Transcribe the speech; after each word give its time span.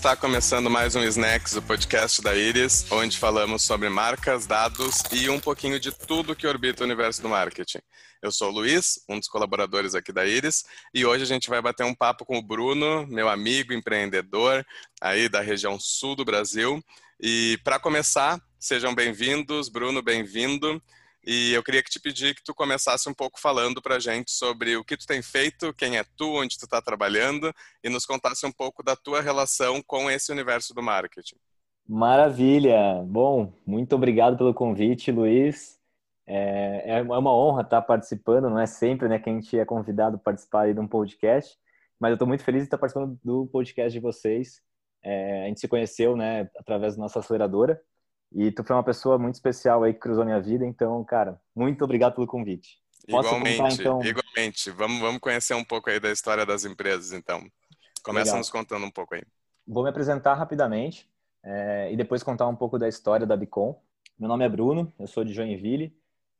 Está 0.00 0.16
começando 0.16 0.70
mais 0.70 0.96
um 0.96 1.04
Snacks, 1.04 1.56
o 1.56 1.60
podcast 1.62 2.22
da 2.22 2.34
Iris, 2.34 2.90
onde 2.90 3.18
falamos 3.18 3.62
sobre 3.62 3.90
marcas, 3.90 4.46
dados 4.46 5.02
e 5.12 5.28
um 5.28 5.38
pouquinho 5.38 5.78
de 5.78 5.92
tudo 5.92 6.34
que 6.34 6.46
orbita 6.46 6.82
o 6.82 6.86
universo 6.86 7.20
do 7.20 7.28
marketing. 7.28 7.80
Eu 8.22 8.32
sou 8.32 8.48
o 8.48 8.50
Luiz, 8.50 9.04
um 9.10 9.18
dos 9.18 9.28
colaboradores 9.28 9.94
aqui 9.94 10.10
da 10.10 10.24
Iris, 10.24 10.64
e 10.94 11.04
hoje 11.04 11.24
a 11.24 11.26
gente 11.26 11.50
vai 11.50 11.60
bater 11.60 11.84
um 11.84 11.94
papo 11.94 12.24
com 12.24 12.38
o 12.38 12.42
Bruno, 12.42 13.06
meu 13.08 13.28
amigo 13.28 13.74
empreendedor 13.74 14.64
aí 15.02 15.28
da 15.28 15.42
região 15.42 15.78
sul 15.78 16.16
do 16.16 16.24
Brasil. 16.24 16.82
E 17.20 17.58
para 17.62 17.78
começar, 17.78 18.40
sejam 18.58 18.94
bem-vindos, 18.94 19.68
Bruno, 19.68 20.00
bem-vindo. 20.00 20.82
E 21.24 21.52
eu 21.52 21.62
queria 21.62 21.82
que 21.82 21.90
te 21.90 22.00
pedir 22.00 22.34
que 22.34 22.42
tu 22.42 22.54
começasse 22.54 23.08
um 23.08 23.14
pouco 23.14 23.38
falando 23.38 23.82
para 23.82 23.96
a 23.96 23.98
gente 23.98 24.30
sobre 24.30 24.76
o 24.76 24.84
que 24.84 24.96
tu 24.96 25.06
tem 25.06 25.20
feito, 25.20 25.74
quem 25.74 25.98
é 25.98 26.04
tu, 26.16 26.40
onde 26.40 26.58
tu 26.58 26.64
está 26.64 26.80
trabalhando 26.80 27.52
e 27.84 27.90
nos 27.90 28.06
contasse 28.06 28.46
um 28.46 28.52
pouco 28.52 28.82
da 28.82 28.96
tua 28.96 29.20
relação 29.20 29.82
com 29.82 30.10
esse 30.10 30.32
universo 30.32 30.72
do 30.72 30.82
marketing. 30.82 31.36
Maravilha! 31.86 33.02
Bom, 33.04 33.52
muito 33.66 33.94
obrigado 33.94 34.38
pelo 34.38 34.54
convite, 34.54 35.10
Luiz. 35.12 35.78
É, 36.26 36.98
é 36.98 37.02
uma 37.02 37.34
honra 37.34 37.62
estar 37.62 37.82
participando, 37.82 38.48
não 38.48 38.60
é 38.60 38.66
sempre 38.66 39.08
né, 39.08 39.18
que 39.18 39.28
a 39.28 39.32
gente 39.32 39.58
é 39.58 39.64
convidado 39.64 40.16
a 40.16 40.18
participar 40.18 40.72
de 40.72 40.78
um 40.78 40.86
podcast, 40.86 41.58
mas 41.98 42.10
eu 42.10 42.14
estou 42.14 42.28
muito 42.28 42.44
feliz 42.44 42.62
de 42.62 42.66
estar 42.66 42.78
participando 42.78 43.18
do 43.22 43.46
podcast 43.48 43.92
de 43.92 44.00
vocês. 44.00 44.62
É, 45.02 45.44
a 45.44 45.46
gente 45.48 45.60
se 45.60 45.66
conheceu 45.66 46.16
né, 46.16 46.48
através 46.56 46.94
da 46.94 47.02
nossa 47.02 47.18
aceleradora, 47.18 47.80
e 48.32 48.52
tu 48.52 48.62
foi 48.62 48.76
uma 48.76 48.84
pessoa 48.84 49.18
muito 49.18 49.34
especial 49.34 49.82
aí 49.82 49.92
que 49.92 49.98
cruzou 49.98 50.24
minha 50.24 50.40
vida, 50.40 50.64
então, 50.64 51.02
cara, 51.04 51.40
muito 51.54 51.82
obrigado 51.84 52.14
pelo 52.14 52.26
convite. 52.26 52.78
Posso 53.08 53.28
igualmente, 53.28 53.58
contar, 53.58 53.74
então... 53.74 54.04
igualmente. 54.04 54.70
Vamos, 54.70 55.00
vamos 55.00 55.20
conhecer 55.20 55.54
um 55.54 55.64
pouco 55.64 55.90
aí 55.90 55.98
da 55.98 56.10
história 56.10 56.46
das 56.46 56.64
empresas, 56.64 57.12
então. 57.12 57.44
Começa 58.04 58.26
Legal. 58.26 58.38
nos 58.38 58.50
contando 58.50 58.86
um 58.86 58.90
pouco 58.90 59.14
aí. 59.14 59.22
Vou 59.66 59.82
me 59.82 59.90
apresentar 59.90 60.34
rapidamente 60.34 61.08
é, 61.42 61.92
e 61.92 61.96
depois 61.96 62.22
contar 62.22 62.46
um 62.46 62.54
pouco 62.54 62.78
da 62.78 62.88
história 62.88 63.26
da 63.26 63.36
Bicom. 63.36 63.80
Meu 64.18 64.28
nome 64.28 64.44
é 64.44 64.48
Bruno, 64.48 64.92
eu 64.98 65.06
sou 65.06 65.24
de 65.24 65.32
Joinville, 65.32 65.96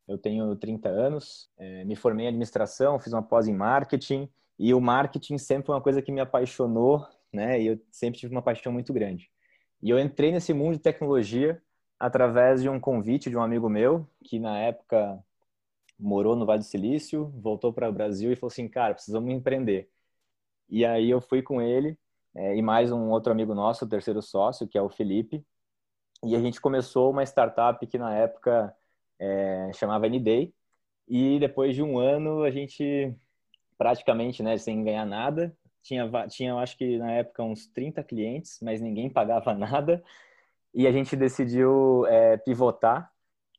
eu 0.07 0.19
tenho 0.19 0.55
30 0.57 0.89
anos, 0.89 1.51
é, 1.59 1.85
me 1.85 1.97
formei 1.97 2.27
em 2.27 2.29
administração, 2.29 2.99
fiz 2.99 3.13
uma 3.13 3.23
pós 3.23 3.49
em 3.49 3.55
marketing 3.55 4.29
e 4.59 4.75
o 4.75 4.81
marketing 4.81 5.39
sempre 5.39 5.67
foi 5.67 5.75
uma 5.75 5.81
coisa 5.81 6.03
que 6.03 6.13
me 6.13 6.21
apaixonou, 6.21 7.07
né? 7.33 7.61
E 7.61 7.67
eu 7.69 7.81
sempre 7.91 8.21
tive 8.21 8.35
uma 8.35 8.43
paixão 8.43 8.73
muito 8.73 8.93
grande. 8.93 9.31
E 9.83 9.89
eu 9.89 9.99
entrei 9.99 10.31
nesse 10.31 10.53
mundo 10.53 10.75
de 10.75 10.81
tecnologia 10.81 11.61
através 12.01 12.63
de 12.63 12.69
um 12.71 12.81
convite 12.81 13.29
de 13.29 13.37
um 13.37 13.43
amigo 13.43 13.69
meu, 13.69 14.09
que 14.25 14.41
na 14.41 14.59
época 14.59 15.23
morou 15.99 16.35
no 16.35 16.47
Vale 16.47 16.61
do 16.61 16.65
Silício, 16.65 17.27
voltou 17.37 17.73
para 17.75 17.91
o 17.91 17.93
Brasil 17.93 18.33
e 18.33 18.37
falou 18.37 18.51
assim, 18.51 18.67
cara, 18.69 18.95
precisamos 18.95 19.31
empreender. 19.31 19.91
E 20.69 20.85
aí 20.85 21.11
eu 21.11 21.21
fui 21.21 21.43
com 21.43 21.61
ele 21.61 21.99
é, 22.35 22.57
e 22.57 22.63
mais 22.63 22.91
um 22.91 23.11
outro 23.11 23.31
amigo 23.33 23.55
nosso, 23.55 23.85
o 23.85 23.89
terceiro 23.89 24.23
sócio, 24.23 24.67
que 24.67 24.79
é 24.79 24.83
o 24.83 24.89
Felipe, 24.89 25.45
e 26.25 26.35
a 26.35 26.41
gente 26.41 26.61
começou 26.61 27.11
uma 27.11 27.23
startup 27.25 27.87
que 27.87 27.99
na 27.99 28.15
época 28.17 28.75
é, 29.19 29.71
chamava 29.75 30.07
N-Day, 30.07 30.55
e 31.09 31.39
depois 31.39 31.75
de 31.75 31.83
um 31.83 31.99
ano 31.99 32.45
a 32.45 32.51
gente 32.51 33.15
praticamente, 33.77 34.43
né, 34.43 34.57
sem 34.59 34.83
ganhar 34.85 35.05
nada, 35.07 35.55
tinha, 35.83 36.11
tinha, 36.29 36.55
acho 36.57 36.77
que 36.77 36.99
na 36.99 37.13
época 37.13 37.43
uns 37.43 37.67
30 37.67 38.03
clientes, 38.05 38.59
mas 38.63 38.81
ninguém 38.81 39.11
pagava 39.11 39.53
nada, 39.55 40.03
e 40.75 40.87
a 40.87 40.93
gente 40.93 41.17
decidiu 41.17 42.07
é, 42.07 42.37
pivotar 42.37 43.11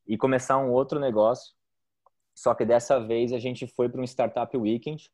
e 0.06 0.16
começar 0.16 0.58
um 0.58 0.70
outro 0.70 0.98
negócio. 0.98 1.54
Só 2.34 2.54
que 2.54 2.64
dessa 2.64 2.98
vez 2.98 3.32
a 3.32 3.38
gente 3.38 3.66
foi 3.66 3.88
para 3.88 4.00
um 4.00 4.04
Startup 4.04 4.56
Weekend 4.56 5.10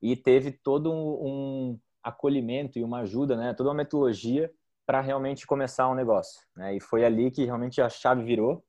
e 0.00 0.16
teve 0.16 0.52
todo 0.52 0.92
um, 0.92 1.78
acolhimento 2.02 2.78
e 2.78 2.84
uma 2.84 3.00
ajuda, 3.00 3.36
né? 3.36 3.54
toda 3.54 3.70
uma 3.70 3.76
metodologia 3.76 4.50
para 4.86 5.00
realmente 5.00 5.46
começar 5.46 5.88
um 5.88 5.94
negócio. 5.94 6.40
Né? 6.56 6.76
E 6.76 6.80
foi 6.80 7.04
ali 7.04 7.30
que 7.30 7.44
realmente 7.44 7.80
a 7.80 7.88
chave 7.88 8.24
virou 8.24 8.64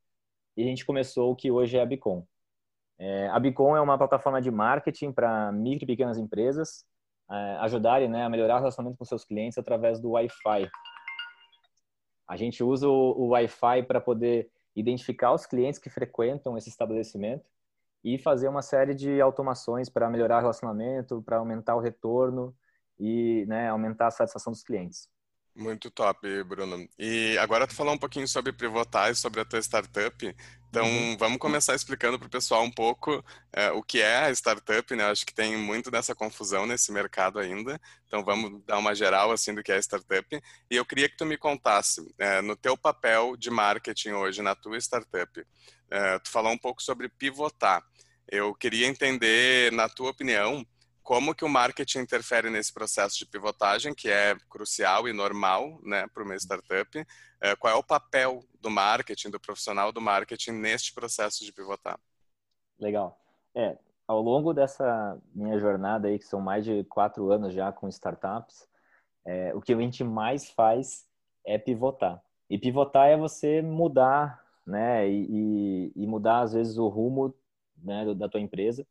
e 0.55 0.63
a 0.63 0.65
gente 0.65 0.85
começou 0.85 1.31
o 1.31 1.35
que 1.35 1.49
hoje 1.49 1.77
é 1.77 1.81
a 1.81 1.85
Bicom. 1.85 2.25
É, 2.99 3.27
a 3.29 3.39
Bicom 3.39 3.75
é 3.75 3.81
uma 3.81 3.97
plataforma 3.97 4.41
de 4.41 4.51
marketing 4.51 5.11
para 5.11 5.51
micro 5.51 5.85
e 5.85 5.87
pequenas 5.87 6.17
empresas 6.17 6.85
é, 7.31 7.57
ajudarem 7.61 8.09
né, 8.09 8.23
a 8.23 8.29
melhorar 8.29 8.55
o 8.55 8.59
relacionamento 8.59 8.97
com 8.97 9.05
seus 9.05 9.25
clientes 9.25 9.57
através 9.57 9.99
do 9.99 10.11
Wi-Fi. 10.11 10.69
A 12.31 12.37
gente 12.37 12.63
usa 12.63 12.87
o, 12.87 12.93
o 12.93 13.27
Wi-Fi 13.31 13.83
para 13.83 13.99
poder 13.99 14.49
identificar 14.73 15.33
os 15.33 15.45
clientes 15.45 15.77
que 15.77 15.89
frequentam 15.89 16.57
esse 16.57 16.69
estabelecimento 16.69 17.43
e 18.01 18.17
fazer 18.17 18.47
uma 18.47 18.61
série 18.61 18.95
de 18.95 19.19
automações 19.19 19.89
para 19.89 20.09
melhorar 20.09 20.37
o 20.37 20.39
relacionamento, 20.39 21.21
para 21.23 21.39
aumentar 21.39 21.75
o 21.75 21.81
retorno 21.81 22.55
e 22.97 23.45
né, 23.49 23.67
aumentar 23.67 24.07
a 24.07 24.11
satisfação 24.11 24.53
dos 24.53 24.63
clientes. 24.63 25.09
Muito 25.53 25.91
top, 25.91 26.43
Bruno. 26.45 26.87
E 26.97 27.37
agora 27.37 27.67
tu 27.67 27.75
falou 27.75 27.93
um 27.93 27.97
pouquinho 27.97 28.27
sobre 28.27 28.53
pivotar 28.53 29.11
e 29.11 29.15
sobre 29.15 29.41
a 29.41 29.45
tua 29.45 29.59
startup. 29.59 30.35
Então, 30.69 30.85
uhum. 30.85 31.17
vamos 31.17 31.37
começar 31.37 31.75
explicando 31.75 32.17
para 32.17 32.27
o 32.27 32.31
pessoal 32.31 32.63
um 32.63 32.71
pouco 32.71 33.21
é, 33.51 33.69
o 33.71 33.83
que 33.83 33.99
é 33.99 34.19
a 34.19 34.31
startup, 34.31 34.95
né? 34.95 35.03
Acho 35.03 35.25
que 35.25 35.33
tem 35.33 35.57
muito 35.57 35.91
dessa 35.91 36.15
confusão 36.15 36.65
nesse 36.65 36.93
mercado 36.93 37.37
ainda. 37.39 37.79
Então, 38.07 38.23
vamos 38.23 38.63
dar 38.65 38.77
uma 38.77 38.95
geral, 38.95 39.33
assim, 39.33 39.53
do 39.53 39.61
que 39.61 39.73
é 39.73 39.75
a 39.75 39.79
startup. 39.79 40.41
E 40.69 40.75
eu 40.75 40.85
queria 40.85 41.09
que 41.09 41.17
tu 41.17 41.25
me 41.25 41.37
contasse, 41.37 42.01
é, 42.17 42.41
no 42.41 42.55
teu 42.55 42.77
papel 42.77 43.35
de 43.35 43.49
marketing 43.49 44.11
hoje, 44.11 44.41
na 44.41 44.55
tua 44.55 44.77
startup, 44.77 45.45
é, 45.89 46.19
tu 46.19 46.31
falou 46.31 46.53
um 46.53 46.57
pouco 46.57 46.81
sobre 46.81 47.09
pivotar. 47.09 47.83
Eu 48.25 48.55
queria 48.55 48.87
entender, 48.87 49.73
na 49.73 49.89
tua 49.89 50.11
opinião, 50.11 50.65
como 51.11 51.35
que 51.35 51.43
o 51.43 51.49
marketing 51.49 51.99
interfere 51.99 52.49
nesse 52.49 52.73
processo 52.73 53.19
de 53.19 53.25
pivotagem, 53.25 53.93
que 53.93 54.09
é 54.09 54.33
crucial 54.49 55.09
e 55.09 55.13
normal 55.13 55.77
né, 55.83 56.07
para 56.07 56.23
uma 56.23 56.37
startup. 56.37 57.05
É, 57.41 57.53
qual 57.53 57.73
é 57.73 57.75
o 57.75 57.83
papel 57.83 58.45
do 58.61 58.69
marketing, 58.69 59.29
do 59.29 59.37
profissional 59.37 59.91
do 59.91 59.99
marketing 59.99 60.51
neste 60.51 60.93
processo 60.93 61.43
de 61.43 61.51
pivotar? 61.51 61.99
Legal. 62.79 63.19
É, 63.53 63.77
ao 64.07 64.21
longo 64.21 64.53
dessa 64.53 65.19
minha 65.35 65.59
jornada 65.59 66.07
aí, 66.07 66.17
que 66.17 66.23
são 66.23 66.39
mais 66.39 66.63
de 66.63 66.85
quatro 66.85 67.29
anos 67.29 67.53
já 67.53 67.73
com 67.73 67.89
startups, 67.89 68.65
é, 69.25 69.53
o 69.53 69.59
que 69.59 69.73
a 69.73 69.77
gente 69.77 70.05
mais 70.05 70.49
faz 70.51 71.05
é 71.45 71.57
pivotar. 71.57 72.23
E 72.49 72.57
pivotar 72.57 73.09
é 73.09 73.17
você 73.17 73.61
mudar, 73.61 74.41
né, 74.65 75.09
e, 75.09 75.91
e 75.93 76.07
mudar 76.07 76.39
às 76.39 76.53
vezes 76.53 76.77
o 76.77 76.87
rumo 76.87 77.35
né, 77.83 78.15
da 78.15 78.29
tua 78.29 78.39
empresa 78.39 78.87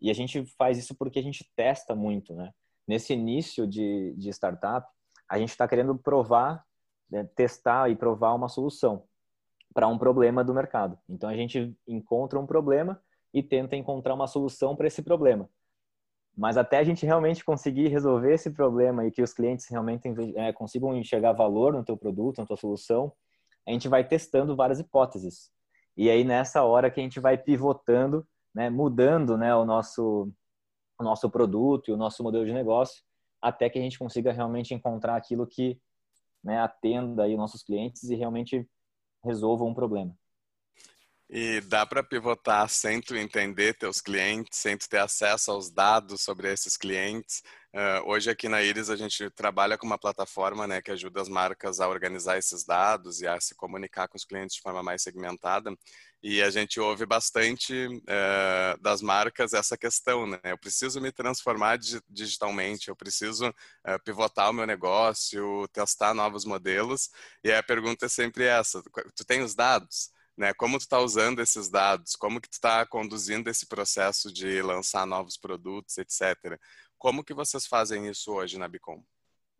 e 0.00 0.10
a 0.10 0.14
gente 0.14 0.44
faz 0.56 0.78
isso 0.78 0.94
porque 0.94 1.18
a 1.18 1.22
gente 1.22 1.50
testa 1.56 1.94
muito, 1.94 2.34
né? 2.34 2.52
Nesse 2.86 3.12
início 3.12 3.66
de, 3.66 4.14
de 4.16 4.28
startup, 4.30 4.86
a 5.28 5.38
gente 5.38 5.50
está 5.50 5.66
querendo 5.66 5.96
provar, 5.96 6.64
né, 7.10 7.24
testar 7.34 7.90
e 7.90 7.96
provar 7.96 8.34
uma 8.34 8.48
solução 8.48 9.04
para 9.74 9.88
um 9.88 9.98
problema 9.98 10.44
do 10.44 10.54
mercado. 10.54 10.98
Então 11.08 11.28
a 11.28 11.36
gente 11.36 11.76
encontra 11.86 12.38
um 12.38 12.46
problema 12.46 13.00
e 13.34 13.42
tenta 13.42 13.76
encontrar 13.76 14.14
uma 14.14 14.26
solução 14.26 14.76
para 14.76 14.86
esse 14.86 15.02
problema. 15.02 15.48
Mas 16.36 16.56
até 16.56 16.78
a 16.78 16.84
gente 16.84 17.04
realmente 17.04 17.44
conseguir 17.44 17.88
resolver 17.88 18.32
esse 18.34 18.50
problema 18.50 19.06
e 19.06 19.10
que 19.10 19.22
os 19.22 19.32
clientes 19.32 19.66
realmente 19.68 20.08
é, 20.36 20.52
consigam 20.52 20.94
enxergar 20.96 21.32
valor 21.32 21.72
no 21.72 21.84
teu 21.84 21.96
produto, 21.96 22.38
na 22.38 22.46
tua 22.46 22.56
solução, 22.56 23.12
a 23.66 23.72
gente 23.72 23.88
vai 23.88 24.06
testando 24.06 24.54
várias 24.54 24.78
hipóteses. 24.78 25.50
E 25.96 26.08
aí 26.08 26.24
nessa 26.24 26.62
hora 26.62 26.90
que 26.90 27.00
a 27.00 27.02
gente 27.02 27.18
vai 27.18 27.36
pivotando 27.36 28.26
né, 28.56 28.70
mudando 28.70 29.36
né, 29.36 29.54
o, 29.54 29.66
nosso, 29.66 30.32
o 30.98 31.04
nosso 31.04 31.28
produto 31.28 31.90
e 31.90 31.92
o 31.92 31.96
nosso 31.96 32.22
modelo 32.22 32.46
de 32.46 32.54
negócio 32.54 33.04
até 33.40 33.68
que 33.68 33.78
a 33.78 33.82
gente 33.82 33.98
consiga 33.98 34.32
realmente 34.32 34.72
encontrar 34.72 35.14
aquilo 35.14 35.46
que 35.46 35.78
né, 36.42 36.58
atenda 36.58 37.24
aí 37.24 37.32
os 37.32 37.38
nossos 37.38 37.62
clientes 37.62 38.04
e 38.04 38.14
realmente 38.14 38.66
resolva 39.22 39.62
um 39.64 39.74
problema. 39.74 40.16
E 41.28 41.60
dá 41.62 41.84
para 41.84 42.04
pivotar 42.04 42.68
sem 42.68 43.00
tu 43.00 43.16
entender 43.16 43.74
teus 43.74 44.00
clientes, 44.00 44.60
sem 44.60 44.76
tu 44.78 44.88
ter 44.88 44.98
acesso 44.98 45.50
aos 45.50 45.70
dados 45.70 46.22
sobre 46.22 46.52
esses 46.52 46.76
clientes. 46.76 47.42
Uh, 47.74 48.08
hoje 48.08 48.30
aqui 48.30 48.48
na 48.48 48.62
Iris 48.62 48.88
a 48.88 48.96
gente 48.96 49.28
trabalha 49.30 49.76
com 49.76 49.84
uma 49.84 49.98
plataforma 49.98 50.68
né, 50.68 50.80
que 50.80 50.90
ajuda 50.92 51.20
as 51.20 51.28
marcas 51.28 51.80
a 51.80 51.88
organizar 51.88 52.38
esses 52.38 52.64
dados 52.64 53.20
e 53.20 53.26
a 53.26 53.40
se 53.40 53.56
comunicar 53.56 54.06
com 54.08 54.16
os 54.16 54.24
clientes 54.24 54.54
de 54.56 54.62
forma 54.62 54.84
mais 54.84 55.02
segmentada. 55.02 55.76
E 56.22 56.40
a 56.42 56.48
gente 56.48 56.78
ouve 56.78 57.04
bastante 57.04 57.86
uh, 57.86 58.80
das 58.80 59.02
marcas 59.02 59.52
essa 59.52 59.76
questão, 59.76 60.26
né? 60.26 60.38
Eu 60.44 60.58
preciso 60.58 61.00
me 61.00 61.12
transformar 61.12 61.78
digitalmente, 62.08 62.88
eu 62.88 62.96
preciso 62.96 63.48
uh, 63.48 64.02
pivotar 64.04 64.50
o 64.50 64.52
meu 64.52 64.66
negócio, 64.66 65.68
testar 65.72 66.14
novos 66.14 66.44
modelos. 66.44 67.10
E 67.44 67.52
a 67.52 67.62
pergunta 67.62 68.06
é 68.06 68.08
sempre 68.08 68.44
essa: 68.44 68.82
tu 69.14 69.24
tem 69.24 69.42
os 69.42 69.54
dados? 69.54 70.10
Né? 70.36 70.52
Como 70.54 70.76
tu 70.76 70.82
está 70.82 71.00
usando 71.00 71.40
esses 71.40 71.70
dados? 71.70 72.14
Como 72.14 72.40
que 72.40 72.48
tu 72.48 72.54
está 72.54 72.84
conduzindo 72.84 73.48
esse 73.48 73.66
processo 73.66 74.32
de 74.32 74.60
lançar 74.60 75.06
novos 75.06 75.36
produtos, 75.38 75.96
etc. 75.96 76.58
Como 76.98 77.24
que 77.24 77.32
vocês 77.32 77.66
fazem 77.66 78.06
isso 78.08 78.32
hoje 78.32 78.58
na 78.58 78.68
Bicom? 78.68 79.02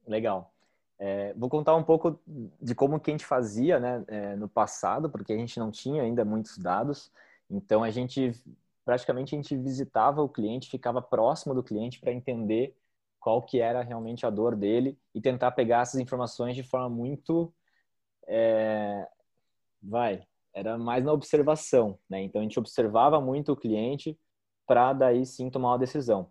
Legal. 0.06 0.52
É, 0.98 1.32
vou 1.34 1.48
contar 1.48 1.74
um 1.76 1.82
pouco 1.82 2.20
de 2.60 2.74
como 2.74 3.00
que 3.00 3.10
a 3.10 3.14
gente 3.14 3.24
fazia 3.24 3.78
né, 3.78 4.04
é, 4.08 4.36
no 4.36 4.48
passado, 4.48 5.10
porque 5.10 5.32
a 5.32 5.36
gente 5.36 5.58
não 5.58 5.70
tinha 5.70 6.02
ainda 6.02 6.24
muitos 6.24 6.58
dados. 6.58 7.10
Então 7.50 7.82
a 7.82 7.90
gente 7.90 8.32
praticamente 8.84 9.34
a 9.34 9.38
gente 9.38 9.56
visitava 9.56 10.22
o 10.22 10.28
cliente, 10.28 10.70
ficava 10.70 11.02
próximo 11.02 11.52
do 11.52 11.62
cliente 11.62 11.98
para 11.98 12.12
entender 12.12 12.76
qual 13.18 13.42
que 13.42 13.60
era 13.60 13.82
realmente 13.82 14.24
a 14.24 14.30
dor 14.30 14.54
dele 14.54 14.96
e 15.12 15.20
tentar 15.20 15.50
pegar 15.50 15.80
essas 15.82 16.00
informações 16.00 16.54
de 16.54 16.62
forma 16.62 16.88
muito 16.88 17.52
é, 18.28 19.08
vai 19.82 20.24
era 20.56 20.78
mais 20.78 21.04
na 21.04 21.12
observação 21.12 21.98
né 22.08 22.22
então 22.22 22.40
a 22.40 22.42
gente 22.42 22.58
observava 22.58 23.20
muito 23.20 23.52
o 23.52 23.56
cliente 23.56 24.18
para 24.66 24.92
daí 24.92 25.24
sim 25.26 25.50
tomar 25.50 25.72
uma 25.72 25.78
decisão 25.78 26.30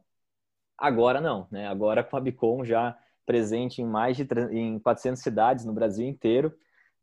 agora 0.77 1.22
não 1.22 1.48
né 1.51 1.68
agora 1.68 2.04
com 2.04 2.18
a 2.18 2.22
Bicom 2.22 2.66
já 2.66 2.98
presente 3.25 3.81
em 3.81 3.86
mais 3.86 4.18
de 4.18 4.27
em 4.51 4.80
400 4.80 5.22
cidades 5.22 5.66
no 5.66 5.74
Brasil 5.74 6.07
inteiro 6.07 6.54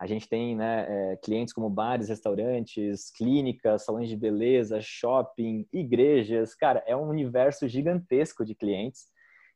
a 0.02 0.06
gente 0.06 0.28
tem 0.28 0.56
né, 0.56 1.12
é, 1.12 1.16
clientes 1.18 1.54
como 1.54 1.70
bares, 1.70 2.08
restaurantes, 2.08 3.08
clínicas, 3.12 3.84
salões 3.84 4.08
de 4.08 4.16
beleza, 4.16 4.80
shopping, 4.80 5.64
igrejas. 5.72 6.56
Cara, 6.56 6.82
é 6.88 6.96
um 6.96 7.08
universo 7.08 7.68
gigantesco 7.68 8.44
de 8.44 8.52
clientes 8.52 9.06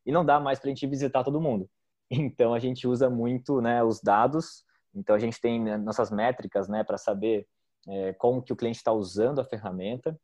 e 0.06 0.12
não 0.12 0.24
dá 0.24 0.38
mais 0.38 0.60
para 0.60 0.68
a 0.68 0.72
gente 0.72 0.86
visitar 0.86 1.24
todo 1.24 1.40
mundo. 1.40 1.68
Então 2.08 2.54
a 2.54 2.60
gente 2.60 2.86
usa 2.86 3.10
muito 3.10 3.60
né, 3.60 3.82
os 3.82 4.00
dados. 4.00 4.64
Então 4.94 5.16
a 5.16 5.18
gente 5.18 5.40
tem 5.40 5.60
né, 5.60 5.76
nossas 5.76 6.12
métricas 6.12 6.68
né, 6.68 6.84
para 6.84 6.96
saber 6.96 7.44
é, 7.86 8.12
como 8.14 8.42
que 8.42 8.52
o 8.52 8.56
cliente 8.56 8.78
está 8.78 8.92
usando 8.92 9.40
a 9.40 9.44
ferramenta 9.44 10.18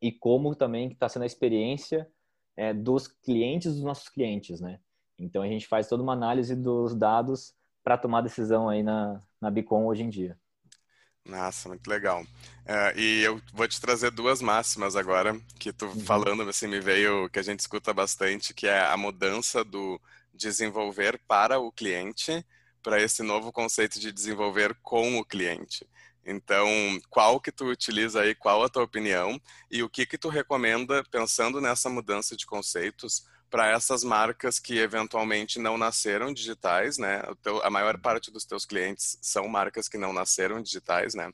e 0.00 0.12
como 0.12 0.54
também 0.54 0.88
está 0.92 1.08
sendo 1.08 1.22
a 1.22 1.26
experiência 1.26 2.08
é, 2.56 2.72
dos 2.72 3.08
clientes 3.08 3.74
dos 3.74 3.82
nossos 3.82 4.08
clientes, 4.08 4.60
né? 4.60 4.80
Então 5.18 5.42
a 5.42 5.48
gente 5.48 5.66
faz 5.66 5.88
toda 5.88 6.02
uma 6.02 6.12
análise 6.12 6.54
dos 6.54 6.94
dados 6.94 7.52
para 7.82 7.98
tomar 7.98 8.20
decisão 8.20 8.68
aí 8.68 8.82
na, 8.82 9.20
na 9.40 9.50
Bicom 9.50 9.86
hoje 9.86 10.02
em 10.02 10.08
dia. 10.08 10.38
Nossa, 11.24 11.68
muito 11.68 11.86
legal. 11.88 12.22
Uh, 12.22 12.98
e 12.98 13.22
eu 13.22 13.40
vou 13.52 13.68
te 13.68 13.78
trazer 13.80 14.10
duas 14.10 14.40
máximas 14.40 14.96
agora, 14.96 15.38
que 15.58 15.72
tu 15.72 15.86
uhum. 15.86 16.00
falando, 16.00 16.42
assim, 16.42 16.66
me 16.66 16.80
veio, 16.80 17.28
que 17.28 17.38
a 17.38 17.42
gente 17.42 17.60
escuta 17.60 17.92
bastante, 17.92 18.54
que 18.54 18.66
é 18.66 18.80
a 18.80 18.96
mudança 18.96 19.62
do 19.62 20.00
desenvolver 20.32 21.20
para 21.28 21.58
o 21.58 21.70
cliente, 21.70 22.44
para 22.82 23.00
esse 23.00 23.22
novo 23.22 23.52
conceito 23.52 24.00
de 24.00 24.10
desenvolver 24.10 24.74
com 24.82 25.18
o 25.18 25.24
cliente. 25.24 25.86
Então, 26.30 26.68
qual 27.08 27.40
que 27.40 27.50
tu 27.50 27.64
utiliza 27.64 28.20
aí, 28.20 28.34
qual 28.34 28.62
a 28.62 28.68
tua 28.68 28.82
opinião 28.82 29.40
e 29.70 29.82
o 29.82 29.88
que 29.88 30.04
que 30.04 30.18
tu 30.18 30.28
recomenda 30.28 31.02
pensando 31.10 31.58
nessa 31.58 31.88
mudança 31.88 32.36
de 32.36 32.44
conceitos 32.44 33.24
para 33.48 33.70
essas 33.70 34.04
marcas 34.04 34.58
que 34.58 34.78
eventualmente 34.78 35.58
não 35.58 35.78
nasceram 35.78 36.32
digitais, 36.34 36.98
né? 36.98 37.22
Teu, 37.42 37.64
a 37.64 37.70
maior 37.70 37.98
parte 37.98 38.30
dos 38.30 38.44
teus 38.44 38.66
clientes 38.66 39.18
são 39.22 39.48
marcas 39.48 39.88
que 39.88 39.96
não 39.96 40.12
nasceram 40.12 40.60
digitais, 40.60 41.14
né? 41.14 41.32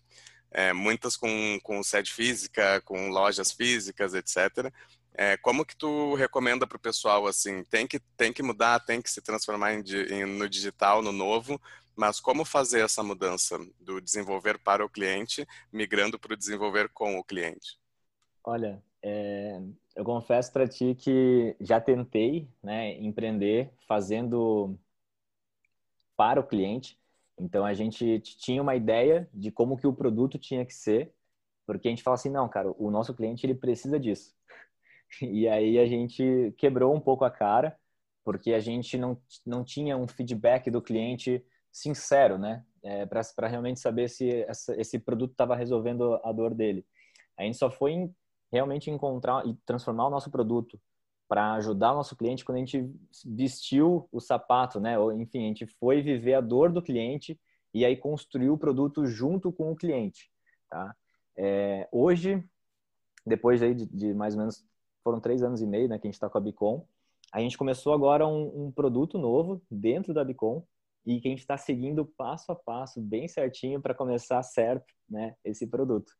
É, 0.53 0.73
muitas 0.73 1.17
com, 1.17 1.59
com 1.65 1.83
sede 1.83 2.13
física, 2.13 2.81
com 2.83 3.09
lojas 3.09 3.51
físicas, 3.51 4.15
etc. 4.15 4.73
É, 5.13 5.37
como 5.37 5.65
que 5.65 5.77
tu 5.77 6.15
recomenda 6.15 6.69
para 6.69 6.77
o 6.77 6.81
pessoal 6.81 7.27
assim? 7.27 7.65
Tem 7.65 7.85
que 7.85 7.99
tem 8.17 8.33
que 8.33 8.45
mudar, 8.45 8.79
tem 8.79 9.03
que 9.03 9.11
se 9.11 9.21
transformar 9.21 9.75
em, 9.75 9.83
em, 10.11 10.25
no 10.25 10.49
digital, 10.49 11.03
no 11.03 11.11
novo, 11.11 11.61
mas 11.97 12.21
como 12.21 12.45
fazer 12.45 12.81
essa 12.81 13.03
mudança 13.03 13.59
do 13.81 14.01
desenvolver 14.01 14.59
para 14.59 14.85
o 14.85 14.89
cliente, 14.89 15.47
migrando 15.73 16.19
para 16.19 16.35
o 16.35 16.37
desenvolver 16.37 16.89
com 16.91 17.19
o 17.19 17.25
cliente? 17.25 17.79
Olha, 18.43 18.83
é, 19.03 19.61
eu 19.95 20.05
confesso 20.05 20.53
para 20.53 20.67
ti 20.67 20.95
que 20.95 21.57
já 21.61 21.81
tentei 21.81 22.49
né, 22.63 22.99
empreender 22.99 23.71
fazendo 23.87 24.79
para 26.17 26.41
o 26.41 26.47
cliente. 26.47 26.99
Então 27.39 27.65
a 27.65 27.75
gente 27.75 28.21
tinha 28.21 28.63
uma 28.63 28.75
ideia 28.75 29.29
de 29.33 29.51
como 29.51 29.77
que 29.77 29.87
o 29.87 29.93
produto 29.93 30.39
tinha 30.39 30.65
que 30.65 30.75
ser, 30.75 31.13
porque 31.67 31.89
a 31.89 31.91
gente 31.91 32.03
fala 32.03 32.15
assim, 32.15 32.31
não, 32.31 32.49
cara, 32.49 32.73
o 32.79 32.91
nosso 32.91 33.15
cliente 33.15 33.45
ele 33.45 33.55
precisa 33.55 33.99
disso. 33.99 34.35
E 35.23 35.47
aí 35.47 35.79
a 35.79 35.87
gente 35.87 36.53
quebrou 36.59 36.93
um 36.93 36.99
pouco 36.99 37.25
a 37.25 37.31
cara, 37.31 37.79
porque 38.25 38.53
a 38.53 38.59
gente 38.59 38.99
não, 38.99 39.17
não 39.47 39.63
tinha 39.63 39.97
um 39.97 40.09
feedback 40.09 40.73
do 40.73 40.83
cliente 40.83 41.45
sincero, 41.75 42.39
né? 42.39 42.65
É, 42.85 43.05
para 43.05 43.49
realmente 43.49 43.81
saber 43.81 44.09
se 44.09 44.31
essa, 44.43 44.81
esse 44.81 44.99
produto 44.99 45.33
estava 45.33 45.57
resolvendo 45.57 46.21
a 46.23 46.31
dor 46.31 46.55
dele. 46.55 46.87
A 47.37 47.43
gente 47.43 47.57
só 47.57 47.69
foi 47.69 48.09
realmente 48.53 48.91
encontrar 48.91 49.45
e 49.45 49.55
transformar 49.67 50.07
o 50.07 50.11
nosso 50.11 50.31
produto 50.31 50.81
para 51.27 51.55
ajudar 51.55 51.93
o 51.93 51.97
nosso 51.97 52.15
cliente 52.15 52.45
quando 52.45 52.57
a 52.57 52.61
gente 52.61 52.89
vestiu 53.27 54.09
o 54.13 54.21
sapato, 54.21 54.79
né? 54.79 54.97
Ou, 54.97 55.13
enfim, 55.13 55.45
a 55.45 55.49
gente 55.49 55.67
foi 55.67 56.01
viver 56.01 56.35
a 56.35 56.41
dor 56.41 56.71
do 56.71 56.83
cliente 56.83 57.41
e 57.73 57.85
aí 57.85 57.97
construiu 57.97 58.53
o 58.53 58.59
produto 58.59 59.05
junto 59.05 59.51
com 59.51 59.73
o 59.73 59.77
cliente, 59.77 60.31
tá? 60.71 60.95
É, 61.37 61.89
hoje, 61.91 62.47
depois 63.27 63.61
aí 63.63 63.75
de, 63.75 63.87
de, 63.87 64.15
mais 64.15 64.35
ou 64.35 64.41
menos, 64.41 64.65
foram 65.03 65.19
três 65.19 65.43
anos 65.43 65.61
e 65.61 65.67
meio, 65.67 65.89
né, 65.89 65.99
que 65.99 66.07
a 66.07 66.09
gente 66.09 66.15
está 66.15 66.31
com 66.31 66.39
a 66.39 66.41
Bicom, 66.41 66.87
a 67.33 67.41
gente 67.41 67.59
começou 67.59 67.93
agora 67.93 68.29
um, 68.29 68.67
um 68.67 68.71
produto 68.71 69.19
novo 69.19 69.61
dentro 69.69 70.15
da 70.15 70.23
Bicom 70.23 70.65
e 71.07 71.21
que 71.21 71.29
a 71.29 71.31
gente 71.31 71.41
está 71.41 71.57
seguindo 71.57 72.05
passo 72.05 72.51
a 72.53 72.55
passo, 72.55 73.01
bem 73.01 73.29
certinho, 73.29 73.81
para 73.81 73.95
começar 73.95 74.43
certo, 74.43 74.87
né, 75.09 75.35
esse 75.45 75.67
produto. 75.67 76.13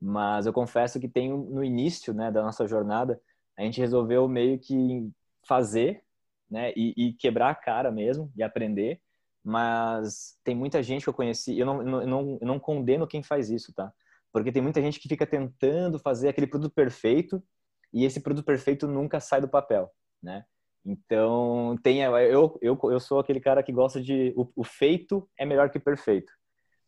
Mas 0.00 0.46
eu 0.46 0.52
confesso 0.52 0.98
que 0.98 1.08
tem 1.08 1.30
no 1.30 1.62
início, 1.62 2.14
né, 2.14 2.30
da 2.30 2.42
nossa 2.42 2.66
jornada, 2.66 3.20
a 3.56 3.62
gente 3.62 3.80
resolveu 3.80 4.26
meio 4.28 4.58
que 4.58 5.10
fazer, 5.46 6.02
né, 6.50 6.72
e, 6.76 6.94
e 6.96 7.12
quebrar 7.14 7.50
a 7.50 7.54
cara 7.54 7.90
mesmo 7.90 8.32
e 8.36 8.42
aprender. 8.42 9.00
Mas 9.42 10.38
tem 10.42 10.54
muita 10.54 10.82
gente 10.82 11.02
que 11.02 11.08
eu 11.08 11.14
conheci, 11.14 11.58
eu 11.58 11.66
não, 11.66 11.82
eu 11.82 12.06
não, 12.06 12.38
eu 12.40 12.46
não 12.46 12.58
condeno 12.58 13.06
quem 13.06 13.22
faz 13.22 13.50
isso, 13.50 13.74
tá? 13.74 13.92
Porque 14.32 14.50
tem 14.50 14.62
muita 14.62 14.80
gente 14.80 14.98
que 14.98 15.08
fica 15.08 15.26
tentando 15.26 15.98
fazer 15.98 16.28
aquele 16.28 16.46
produto 16.46 16.72
perfeito 16.72 17.42
e 17.92 18.04
esse 18.04 18.20
produto 18.20 18.44
perfeito 18.44 18.88
nunca 18.88 19.20
sai 19.20 19.40
do 19.40 19.48
papel, 19.48 19.92
né? 20.22 20.44
Então, 20.84 21.78
tem, 21.82 22.02
eu, 22.02 22.58
eu, 22.60 22.78
eu 22.84 23.00
sou 23.00 23.18
aquele 23.18 23.40
cara 23.40 23.62
que 23.62 23.72
gosta 23.72 24.02
de. 24.02 24.34
O, 24.36 24.50
o 24.56 24.64
feito 24.64 25.28
é 25.38 25.46
melhor 25.46 25.70
que 25.70 25.78
o 25.78 25.80
perfeito. 25.80 26.32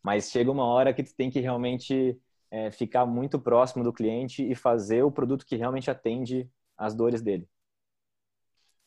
Mas 0.03 0.29
chega 0.29 0.51
uma 0.51 0.65
hora 0.65 0.93
que 0.93 1.03
tu 1.03 1.15
tem 1.15 1.29
que 1.31 1.39
realmente 1.39 2.19
é, 2.51 2.71
ficar 2.71 3.05
muito 3.05 3.39
próximo 3.39 3.83
do 3.83 3.91
cliente 3.93 4.43
e 4.43 4.55
fazer 4.55 5.03
o 5.03 5.11
produto 5.11 5.45
que 5.45 5.55
realmente 5.55 5.89
atende 5.89 6.49
às 6.77 6.93
dores 6.95 7.21
dele. 7.21 7.47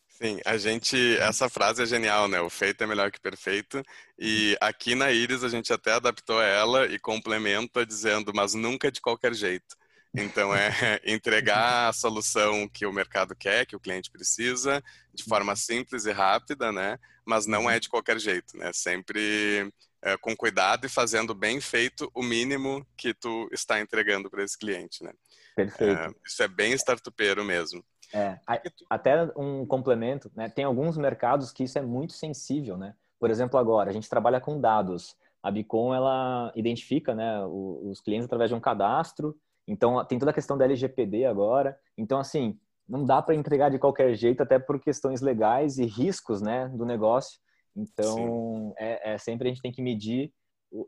Sim, 0.07 0.39
a 0.45 0.59
gente, 0.59 1.17
essa 1.19 1.49
frase 1.49 1.83
é 1.83 1.87
genial, 1.87 2.29
né? 2.29 2.41
O 2.41 2.51
feito 2.51 2.83
é 2.85 2.87
melhor 2.87 3.11
que 3.11 3.21
perfeito. 3.21 3.83
E 4.19 4.57
aqui 4.61 4.95
na 4.95 5.11
Iris 5.11 5.43
a 5.43 5.49
gente 5.49 5.73
até 5.73 5.93
adaptou 5.93 6.43
ela 6.43 6.87
e 6.87 6.99
complementa 6.99 7.87
dizendo, 7.87 8.33
mas 8.35 8.53
nunca 8.53 8.93
de 8.93 9.01
qualquer 9.01 9.33
jeito. 9.35 9.77
Então 10.15 10.55
é 10.55 10.71
entregar 11.07 11.89
a 11.89 11.93
solução 11.93 12.69
que 12.69 12.85
o 12.85 12.93
mercado 12.93 13.35
quer, 13.35 13.67
que 13.67 13.77
o 13.77 13.81
cliente 13.81 14.11
precisa, 14.11 14.83
de 15.15 15.25
forma 15.25 15.55
simples 15.55 16.05
e 16.05 16.13
rápida, 16.13 16.73
né? 16.73 16.99
Mas 17.25 17.47
não 17.47 17.71
é 17.71 17.79
de 17.79 17.89
qualquer 17.89 18.19
jeito, 18.19 18.57
né? 18.57 18.73
Sempre 18.73 19.73
é, 20.03 20.17
com 20.17 20.35
cuidado 20.37 20.87
e 20.87 20.89
fazendo 20.89 21.35
bem 21.35 21.61
feito 21.61 22.11
o 22.15 22.23
mínimo 22.23 22.87
que 22.97 23.15
tu 23.15 23.49
está 23.53 23.81
entregando 23.81 24.31
para 24.31 24.43
esse 24.43 24.59
cliente, 24.59 25.05
né? 25.05 25.13
Perfeito. 25.55 26.01
É, 26.01 26.11
isso 26.27 26.43
é 26.43 26.49
bem 26.49 26.73
startupeiro 26.73 27.45
mesmo. 27.45 27.85
É, 28.13 28.41
até 28.89 29.23
um 29.37 29.65
complemento, 29.65 30.31
né? 30.35 30.49
Tem 30.49 30.65
alguns 30.65 30.97
mercados 30.97 31.53
que 31.53 31.63
isso 31.65 31.79
é 31.79 31.83
muito 31.83 32.13
sensível, 32.13 32.77
né? 32.77 32.95
Por 33.21 33.31
exemplo, 33.31 33.59
agora 33.59 33.91
a 33.91 33.93
gente 33.93 34.09
trabalha 34.09 34.41
com 34.41 34.61
dados. 34.61 35.15
A 35.43 35.51
Bicom 35.51 35.95
ela 35.95 36.53
identifica, 36.57 37.15
né, 37.15 37.45
os 37.45 38.01
clientes 38.01 38.27
através 38.27 38.51
de 38.51 38.57
um 38.57 38.61
cadastro. 38.61 39.37
Então 39.71 40.05
tem 40.05 40.19
toda 40.19 40.33
a 40.33 40.35
questão 40.35 40.59
da 40.59 40.65
LGPD 40.65 41.25
agora. 41.25 41.79
Então 41.97 42.19
assim, 42.19 42.59
não 42.89 43.05
dá 43.05 43.23
para 43.23 43.37
entregar 43.37 43.71
de 43.71 43.79
qualquer 43.79 44.15
jeito, 44.17 44.43
até 44.43 44.59
por 44.59 44.81
questões 44.81 45.21
legais 45.21 45.79
e 45.79 45.87
riscos, 45.87 46.43
né, 46.43 46.69
do 46.71 46.85
negócio. 46.85 47.39
Então, 47.77 48.75
é, 48.77 49.13
é, 49.13 49.19
sempre 49.19 49.47
a 49.49 49.51
gente 49.53 49.63
tem 49.63 49.71
que 49.71 49.81
medir 49.81 50.33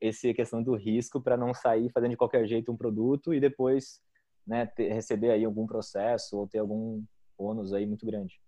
essa 0.00 0.34
questão 0.34 0.60
do 0.60 0.74
risco 0.74 1.20
para 1.20 1.36
não 1.36 1.54
sair 1.54 1.90
fazendo 1.92 2.10
de 2.10 2.16
qualquer 2.16 2.44
jeito 2.48 2.72
um 2.72 2.76
produto 2.76 3.32
e 3.32 3.38
depois 3.38 4.00
né, 4.44 4.66
ter, 4.66 4.92
receber 4.92 5.30
aí 5.30 5.44
algum 5.44 5.64
processo 5.64 6.36
ou 6.36 6.48
ter 6.48 6.58
algum 6.58 7.04
ônus 7.38 7.72
aí 7.72 7.86
muito 7.86 8.04
grande. 8.04 8.40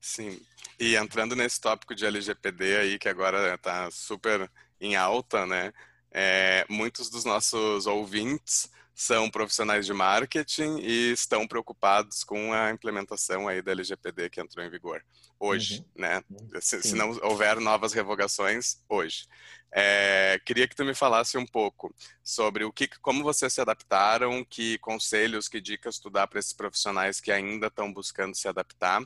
Sim, 0.00 0.40
e 0.80 0.96
entrando 0.96 1.36
nesse 1.36 1.60
tópico 1.60 1.94
de 1.94 2.06
LGPD 2.06 2.76
aí, 2.76 2.98
que 2.98 3.08
agora 3.08 3.54
está 3.54 3.90
super 3.90 4.50
em 4.80 4.96
alta, 4.96 5.46
né? 5.46 5.72
É, 6.16 6.64
muitos 6.68 7.10
dos 7.10 7.24
nossos 7.24 7.86
ouvintes 7.86 8.70
são 8.94 9.28
profissionais 9.28 9.84
de 9.84 9.92
marketing 9.92 10.78
e 10.78 11.10
estão 11.10 11.48
preocupados 11.48 12.22
com 12.22 12.52
a 12.52 12.70
implementação 12.70 13.48
aí 13.48 13.60
da 13.60 13.72
LGPD 13.72 14.30
que 14.30 14.40
entrou 14.40 14.64
em 14.64 14.70
vigor 14.70 15.04
hoje, 15.38 15.78
uhum. 15.78 16.02
né? 16.02 16.22
Se, 16.60 16.80
se, 16.80 16.94
não 16.94 17.10
houver 17.22 17.58
novas 17.58 17.92
revogações 17.92 18.78
hoje. 18.88 19.26
É, 19.72 20.40
queria 20.46 20.68
que 20.68 20.76
tu 20.76 20.84
me 20.84 20.94
falasse 20.94 21.36
um 21.36 21.44
pouco 21.44 21.92
sobre 22.22 22.64
o 22.64 22.72
que, 22.72 22.86
como 23.00 23.24
vocês 23.24 23.52
se 23.52 23.60
adaptaram, 23.60 24.44
que 24.44 24.78
conselhos, 24.78 25.48
que 25.48 25.60
dicas 25.60 25.98
tu 25.98 26.08
dá 26.08 26.26
para 26.26 26.38
esses 26.38 26.52
profissionais 26.52 27.20
que 27.20 27.32
ainda 27.32 27.66
estão 27.66 27.92
buscando 27.92 28.36
se 28.36 28.46
adaptar. 28.46 29.02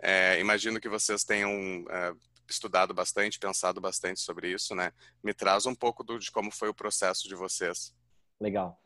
É, 0.00 0.40
imagino 0.40 0.80
que 0.80 0.88
vocês 0.88 1.22
tenham 1.22 1.84
é, 1.88 2.12
estudado 2.48 2.94
bastante, 2.94 3.38
pensado 3.38 3.80
bastante 3.80 4.20
sobre 4.20 4.50
isso, 4.52 4.74
né? 4.74 4.92
Me 5.22 5.34
traz 5.34 5.66
um 5.66 5.74
pouco 5.74 6.02
do, 6.02 6.18
de 6.18 6.30
como 6.30 6.50
foi 6.50 6.68
o 6.68 6.74
processo 6.74 7.28
de 7.28 7.34
vocês. 7.34 7.94
Legal. 8.40 8.80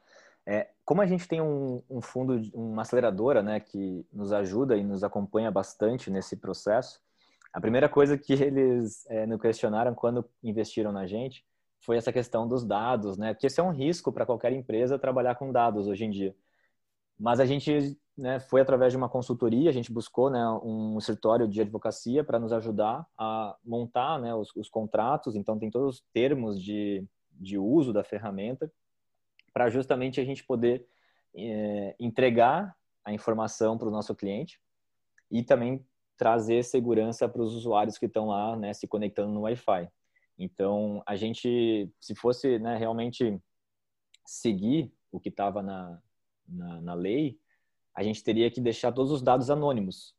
É, 0.44 0.70
como 0.84 1.00
a 1.00 1.06
gente 1.06 1.28
tem 1.28 1.40
um, 1.40 1.82
um, 1.88 2.00
fundo, 2.00 2.40
uma 2.52 2.82
aceleradora, 2.82 3.42
né, 3.42 3.60
que 3.60 4.04
nos 4.12 4.32
ajuda 4.32 4.76
e 4.76 4.82
nos 4.82 5.04
acompanha 5.04 5.50
bastante 5.50 6.10
nesse 6.10 6.36
processo, 6.36 7.00
A 7.52 7.60
primeira 7.60 7.88
coisa 7.88 8.18
que 8.18 8.32
eles 8.32 9.06
é, 9.08 9.26
nos 9.26 9.40
questionaram 9.40 9.94
quando 9.94 10.28
investiram 10.42 10.90
na 10.90 11.06
gente 11.06 11.44
foi 11.84 11.96
essa 11.96 12.12
questão 12.12 12.48
dos 12.48 12.64
dados, 12.64 13.18
né? 13.18 13.34
Porque 13.34 13.46
isso 13.46 13.60
é 13.60 13.64
um 13.64 13.72
risco 13.72 14.12
para 14.12 14.24
qualquer 14.24 14.52
empresa 14.52 14.98
trabalhar 14.98 15.34
com 15.34 15.52
dados 15.52 15.86
hoje 15.86 16.04
em 16.04 16.10
dia. 16.10 16.34
Mas 17.18 17.40
a 17.40 17.46
gente 17.46 17.98
né, 18.16 18.38
foi 18.38 18.60
através 18.60 18.92
de 18.92 18.96
uma 18.96 19.08
consultoria, 19.08 19.70
a 19.70 19.72
gente 19.72 19.92
buscou 19.92 20.30
né, 20.30 20.46
um 20.62 20.98
escritório 20.98 21.48
de 21.48 21.60
advocacia 21.60 22.22
para 22.22 22.38
nos 22.38 22.52
ajudar 22.52 23.06
a 23.16 23.56
montar 23.64 24.20
né, 24.20 24.34
os, 24.34 24.54
os, 24.54 24.68
contratos, 24.68 25.34
então 25.34 25.58
tem 25.58 25.70
todos 25.70 25.96
os 25.96 26.04
termos 26.12 26.62
de, 26.62 27.06
de 27.32 27.58
uso 27.58 27.92
da 27.92 28.04
ferramenta, 28.04 28.70
para 29.52 29.70
justamente 29.70 30.20
a 30.20 30.24
gente 30.24 30.44
poder 30.44 30.86
é, 31.34 31.96
entregar 31.98 32.76
a 33.04 33.12
informação 33.12 33.78
para 33.78 33.88
o 33.88 33.90
nosso 33.90 34.14
cliente 34.14 34.60
e 35.30 35.42
também 35.42 35.84
trazer 36.16 36.62
segurança 36.62 37.28
para 37.28 37.42
os 37.42 37.54
usuários 37.54 37.98
que 37.98 38.06
estão 38.06 38.28
lá 38.28 38.56
né, 38.56 38.72
se 38.72 38.86
conectando 38.86 39.32
no 39.32 39.40
Wi-Fi. 39.40 39.88
Então, 40.38 41.02
a 41.06 41.16
gente, 41.16 41.90
se 42.00 42.14
fosse 42.14 42.58
né, 42.58 42.76
realmente 42.76 43.40
seguir 44.24 44.92
o 45.10 45.18
que 45.18 45.28
estava 45.28 45.62
na, 45.62 46.00
na, 46.46 46.80
na 46.80 46.94
lei, 46.94 47.38
a 47.94 48.02
gente 48.02 48.22
teria 48.22 48.50
que 48.50 48.60
deixar 48.60 48.92
todos 48.92 49.12
os 49.12 49.22
dados 49.22 49.50
anônimos. 49.50 50.14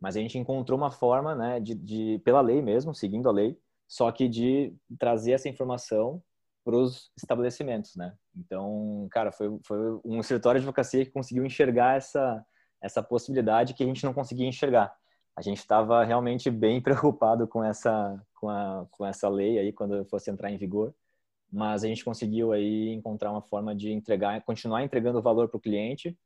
Mas 0.00 0.16
a 0.16 0.20
gente 0.20 0.38
encontrou 0.38 0.78
uma 0.78 0.90
forma, 0.90 1.34
né, 1.34 1.60
de, 1.60 1.74
de 1.74 2.20
pela 2.24 2.40
lei 2.40 2.60
mesmo, 2.60 2.94
seguindo 2.94 3.28
a 3.28 3.32
lei, 3.32 3.58
só 3.88 4.10
que 4.12 4.28
de 4.28 4.74
trazer 4.98 5.32
essa 5.32 5.48
informação 5.48 6.22
para 6.64 6.76
os 6.76 7.10
estabelecimentos, 7.16 7.94
né? 7.94 8.14
Então, 8.34 9.06
cara, 9.10 9.30
foi, 9.30 9.58
foi 9.64 9.78
um 10.04 10.20
escritório 10.20 10.60
de 10.60 10.64
advocacia 10.64 11.04
que 11.04 11.10
conseguiu 11.10 11.44
enxergar 11.44 11.96
essa, 11.96 12.44
essa 12.82 13.02
possibilidade 13.02 13.74
que 13.74 13.82
a 13.82 13.86
gente 13.86 14.04
não 14.04 14.14
conseguia 14.14 14.46
enxergar. 14.46 14.94
A 15.36 15.42
gente 15.42 15.58
estava 15.58 16.02
realmente 16.04 16.50
bem 16.50 16.80
preocupado 16.82 17.46
com 17.46 17.62
essa, 17.62 18.18
com, 18.34 18.48
a, 18.48 18.86
com 18.90 19.04
essa 19.04 19.28
lei 19.28 19.58
aí 19.58 19.72
quando 19.72 20.04
fosse 20.06 20.30
entrar 20.30 20.50
em 20.50 20.56
vigor, 20.56 20.94
mas 21.52 21.84
a 21.84 21.88
gente 21.88 22.04
conseguiu 22.04 22.52
aí 22.52 22.90
encontrar 22.94 23.30
uma 23.30 23.42
forma 23.42 23.74
de 23.74 23.92
entregar, 23.92 24.42
continuar 24.42 24.82
entregando 24.82 25.22
valor 25.22 25.48
para 25.48 25.58
o 25.58 25.60
cliente 25.60 26.16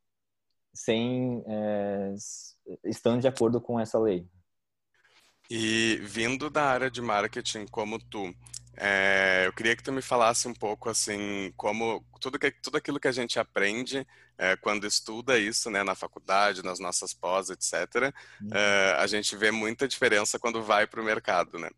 sem 0.73 1.43
é, 1.47 2.15
estando 2.85 3.21
de 3.21 3.29
acordo 3.29 3.61
com 3.61 3.79
essa 3.79 3.99
lei. 3.99 4.27
E 5.51 5.99
vindo 6.03 6.51
da 6.51 6.65
área 6.65 6.91
de 6.91 7.01
marketing 7.01 7.67
como 7.67 7.99
tu, 7.99 8.35
é, 8.77 9.45
eu 9.47 9.53
queria 9.53 9.75
que 9.75 9.83
tu 9.83 9.91
me 9.91 10.03
falasse 10.03 10.47
um 10.47 10.55
pouco 10.55 10.89
assim, 10.89 11.53
como 11.57 12.05
tudo, 12.21 12.39
que, 12.39 12.51
tudo 12.51 12.77
aquilo 12.77 13.01
que 13.01 13.09
a 13.09 13.13
gente 13.13 13.39
aprende 13.39 14.07
é, 14.37 14.57
quando 14.57 14.87
estuda 14.87 15.37
isso, 15.37 15.69
né, 15.69 15.83
na 15.83 15.97
faculdade, 15.97 16.63
nas 16.63 16.79
nossas 16.79 17.13
pós, 17.13 17.51
etc., 17.51 18.15
uhum. 18.41 18.51
é, 18.53 18.97
a 18.99 19.07
gente 19.09 19.35
vê 19.37 19.51
muita 19.51 19.89
diferença 19.89 20.39
quando 20.39 20.63
vai 20.63 20.87
para 20.87 21.01
o 21.01 21.05
mercado, 21.05 21.59
né? 21.59 21.69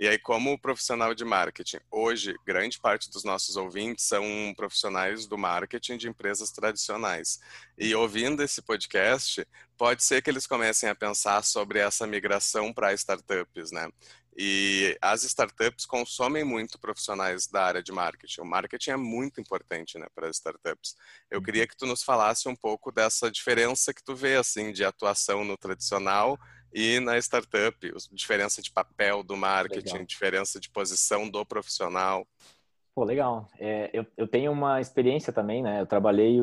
E 0.00 0.08
aí, 0.08 0.18
como 0.18 0.58
profissional 0.58 1.14
de 1.14 1.26
marketing, 1.26 1.78
hoje, 1.90 2.34
grande 2.46 2.80
parte 2.80 3.10
dos 3.10 3.22
nossos 3.22 3.54
ouvintes 3.54 4.06
são 4.06 4.24
profissionais 4.56 5.26
do 5.26 5.36
marketing 5.36 5.98
de 5.98 6.08
empresas 6.08 6.50
tradicionais. 6.50 7.38
E 7.76 7.94
ouvindo 7.94 8.42
esse 8.42 8.62
podcast, 8.62 9.46
pode 9.76 10.02
ser 10.02 10.22
que 10.22 10.30
eles 10.30 10.46
comecem 10.46 10.88
a 10.88 10.94
pensar 10.94 11.44
sobre 11.44 11.80
essa 11.80 12.06
migração 12.06 12.72
para 12.72 12.94
startups, 12.94 13.72
né? 13.72 13.90
E 14.34 14.96
as 15.02 15.22
startups 15.22 15.84
consomem 15.84 16.44
muito 16.44 16.78
profissionais 16.78 17.46
da 17.46 17.62
área 17.62 17.82
de 17.82 17.92
marketing. 17.92 18.40
O 18.40 18.46
marketing 18.46 18.92
é 18.92 18.96
muito 18.96 19.38
importante, 19.38 19.98
né, 19.98 20.06
para 20.14 20.30
as 20.30 20.36
startups. 20.36 20.96
Eu 21.30 21.42
queria 21.42 21.64
uhum. 21.64 21.68
que 21.68 21.76
tu 21.76 21.84
nos 21.84 22.02
falasse 22.02 22.48
um 22.48 22.56
pouco 22.56 22.90
dessa 22.90 23.30
diferença 23.30 23.92
que 23.92 24.02
tu 24.02 24.14
vê, 24.14 24.36
assim, 24.36 24.72
de 24.72 24.82
atuação 24.82 25.44
no 25.44 25.58
tradicional 25.58 26.38
e 26.72 27.00
na 27.00 27.18
startup, 27.18 27.76
diferença 28.12 28.62
de 28.62 28.70
papel 28.70 29.22
do 29.22 29.36
marketing, 29.36 29.92
legal. 29.92 30.06
diferença 30.06 30.60
de 30.60 30.70
posição 30.70 31.28
do 31.28 31.44
profissional. 31.44 32.26
Pô, 32.94 33.04
legal. 33.04 33.48
É, 33.58 33.90
eu, 33.92 34.06
eu 34.16 34.26
tenho 34.26 34.52
uma 34.52 34.80
experiência 34.80 35.32
também, 35.32 35.62
né? 35.62 35.80
Eu 35.80 35.86
trabalhei 35.86 36.40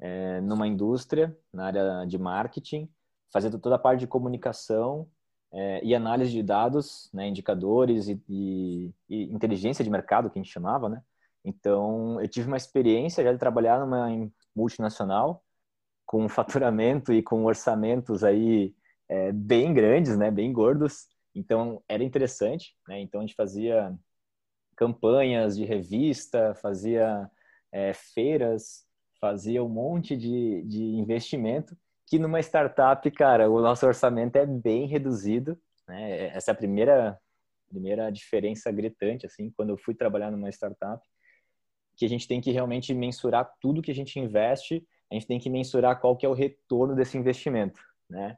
é, 0.00 0.40
numa 0.40 0.66
indústria, 0.66 1.36
na 1.52 1.66
área 1.66 2.04
de 2.06 2.18
marketing, 2.18 2.88
fazendo 3.32 3.58
toda 3.58 3.76
a 3.76 3.78
parte 3.78 4.00
de 4.00 4.06
comunicação 4.06 5.08
é, 5.52 5.84
e 5.84 5.94
análise 5.94 6.32
de 6.32 6.42
dados, 6.42 7.08
né, 7.12 7.28
indicadores 7.28 8.08
e, 8.08 8.20
e, 8.28 8.94
e, 9.08 9.32
inteligência 9.32 9.84
de 9.84 9.90
mercado, 9.90 10.28
que 10.28 10.38
a 10.38 10.42
gente 10.42 10.52
chamava, 10.52 10.88
né? 10.88 11.02
Então, 11.44 12.20
eu 12.20 12.28
tive 12.28 12.48
uma 12.48 12.56
experiência 12.56 13.22
já 13.22 13.32
de 13.32 13.38
trabalhar 13.38 13.78
numa 13.78 14.08
multinacional, 14.54 15.44
com 16.06 16.28
faturamento 16.30 17.12
e 17.12 17.22
com 17.22 17.44
orçamentos 17.44 18.24
aí 18.24 18.74
é, 19.08 19.32
bem 19.32 19.72
grandes, 19.72 20.16
né, 20.16 20.30
bem 20.30 20.52
gordos. 20.52 21.08
Então 21.34 21.82
era 21.88 22.02
interessante, 22.02 22.76
né? 22.88 23.00
Então 23.00 23.20
a 23.20 23.24
gente 23.24 23.34
fazia 23.34 23.92
campanhas 24.76 25.56
de 25.56 25.64
revista, 25.64 26.54
fazia 26.54 27.30
é, 27.72 27.92
feiras, 27.92 28.86
fazia 29.20 29.62
um 29.62 29.68
monte 29.68 30.16
de, 30.16 30.62
de 30.62 30.82
investimento 30.82 31.76
que 32.06 32.18
numa 32.18 32.40
startup, 32.40 33.10
cara, 33.10 33.50
o 33.50 33.60
nosso 33.60 33.86
orçamento 33.86 34.36
é 34.36 34.46
bem 34.46 34.86
reduzido, 34.86 35.58
né? 35.88 36.26
Essa 36.28 36.50
é 36.50 36.52
a 36.52 36.56
primeira 36.56 37.18
primeira 37.68 38.08
diferença 38.10 38.70
gritante 38.70 39.26
assim, 39.26 39.50
quando 39.50 39.70
eu 39.70 39.76
fui 39.76 39.94
trabalhar 39.94 40.30
numa 40.30 40.48
startup, 40.50 41.02
que 41.96 42.04
a 42.04 42.08
gente 42.08 42.28
tem 42.28 42.40
que 42.40 42.52
realmente 42.52 42.94
mensurar 42.94 43.50
tudo 43.60 43.82
que 43.82 43.90
a 43.90 43.94
gente 43.94 44.18
investe, 44.18 44.86
a 45.10 45.14
gente 45.14 45.26
tem 45.26 45.40
que 45.40 45.50
mensurar 45.50 46.00
qual 46.00 46.16
que 46.16 46.24
é 46.24 46.28
o 46.28 46.34
retorno 46.34 46.94
desse 46.94 47.18
investimento, 47.18 47.80
né? 48.08 48.36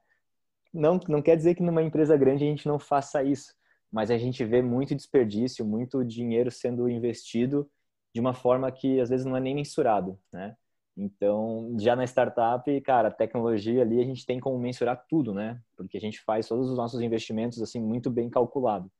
Não, 0.76 1.00
não 1.08 1.22
quer 1.22 1.36
dizer 1.36 1.54
que 1.54 1.62
numa 1.62 1.82
empresa 1.82 2.16
grande 2.16 2.44
a 2.44 2.46
gente 2.46 2.68
não 2.68 2.78
faça 2.78 3.22
isso, 3.22 3.54
mas 3.90 4.10
a 4.10 4.18
gente 4.18 4.44
vê 4.44 4.62
muito 4.62 4.94
desperdício, 4.94 5.64
muito 5.64 6.04
dinheiro 6.04 6.50
sendo 6.50 6.88
investido 6.88 7.68
de 8.14 8.20
uma 8.20 8.34
forma 8.34 8.70
que 8.70 9.00
às 9.00 9.08
vezes 9.08 9.26
não 9.26 9.36
é 9.36 9.40
nem 9.40 9.54
mensurado, 9.54 10.18
né? 10.32 10.56
Então, 10.96 11.76
já 11.78 11.94
na 11.94 12.04
startup, 12.04 12.80
cara, 12.80 13.10
tecnologia 13.10 13.82
ali 13.82 14.00
a 14.00 14.04
gente 14.04 14.24
tem 14.24 14.40
como 14.40 14.58
mensurar 14.58 15.04
tudo, 15.08 15.34
né? 15.34 15.60
Porque 15.76 15.98
a 15.98 16.00
gente 16.00 16.20
faz 16.22 16.48
todos 16.48 16.70
os 16.70 16.76
nossos 16.76 17.02
investimentos 17.02 17.60
assim 17.60 17.80
muito 17.80 18.10
bem 18.10 18.30
calculado. 18.30 18.90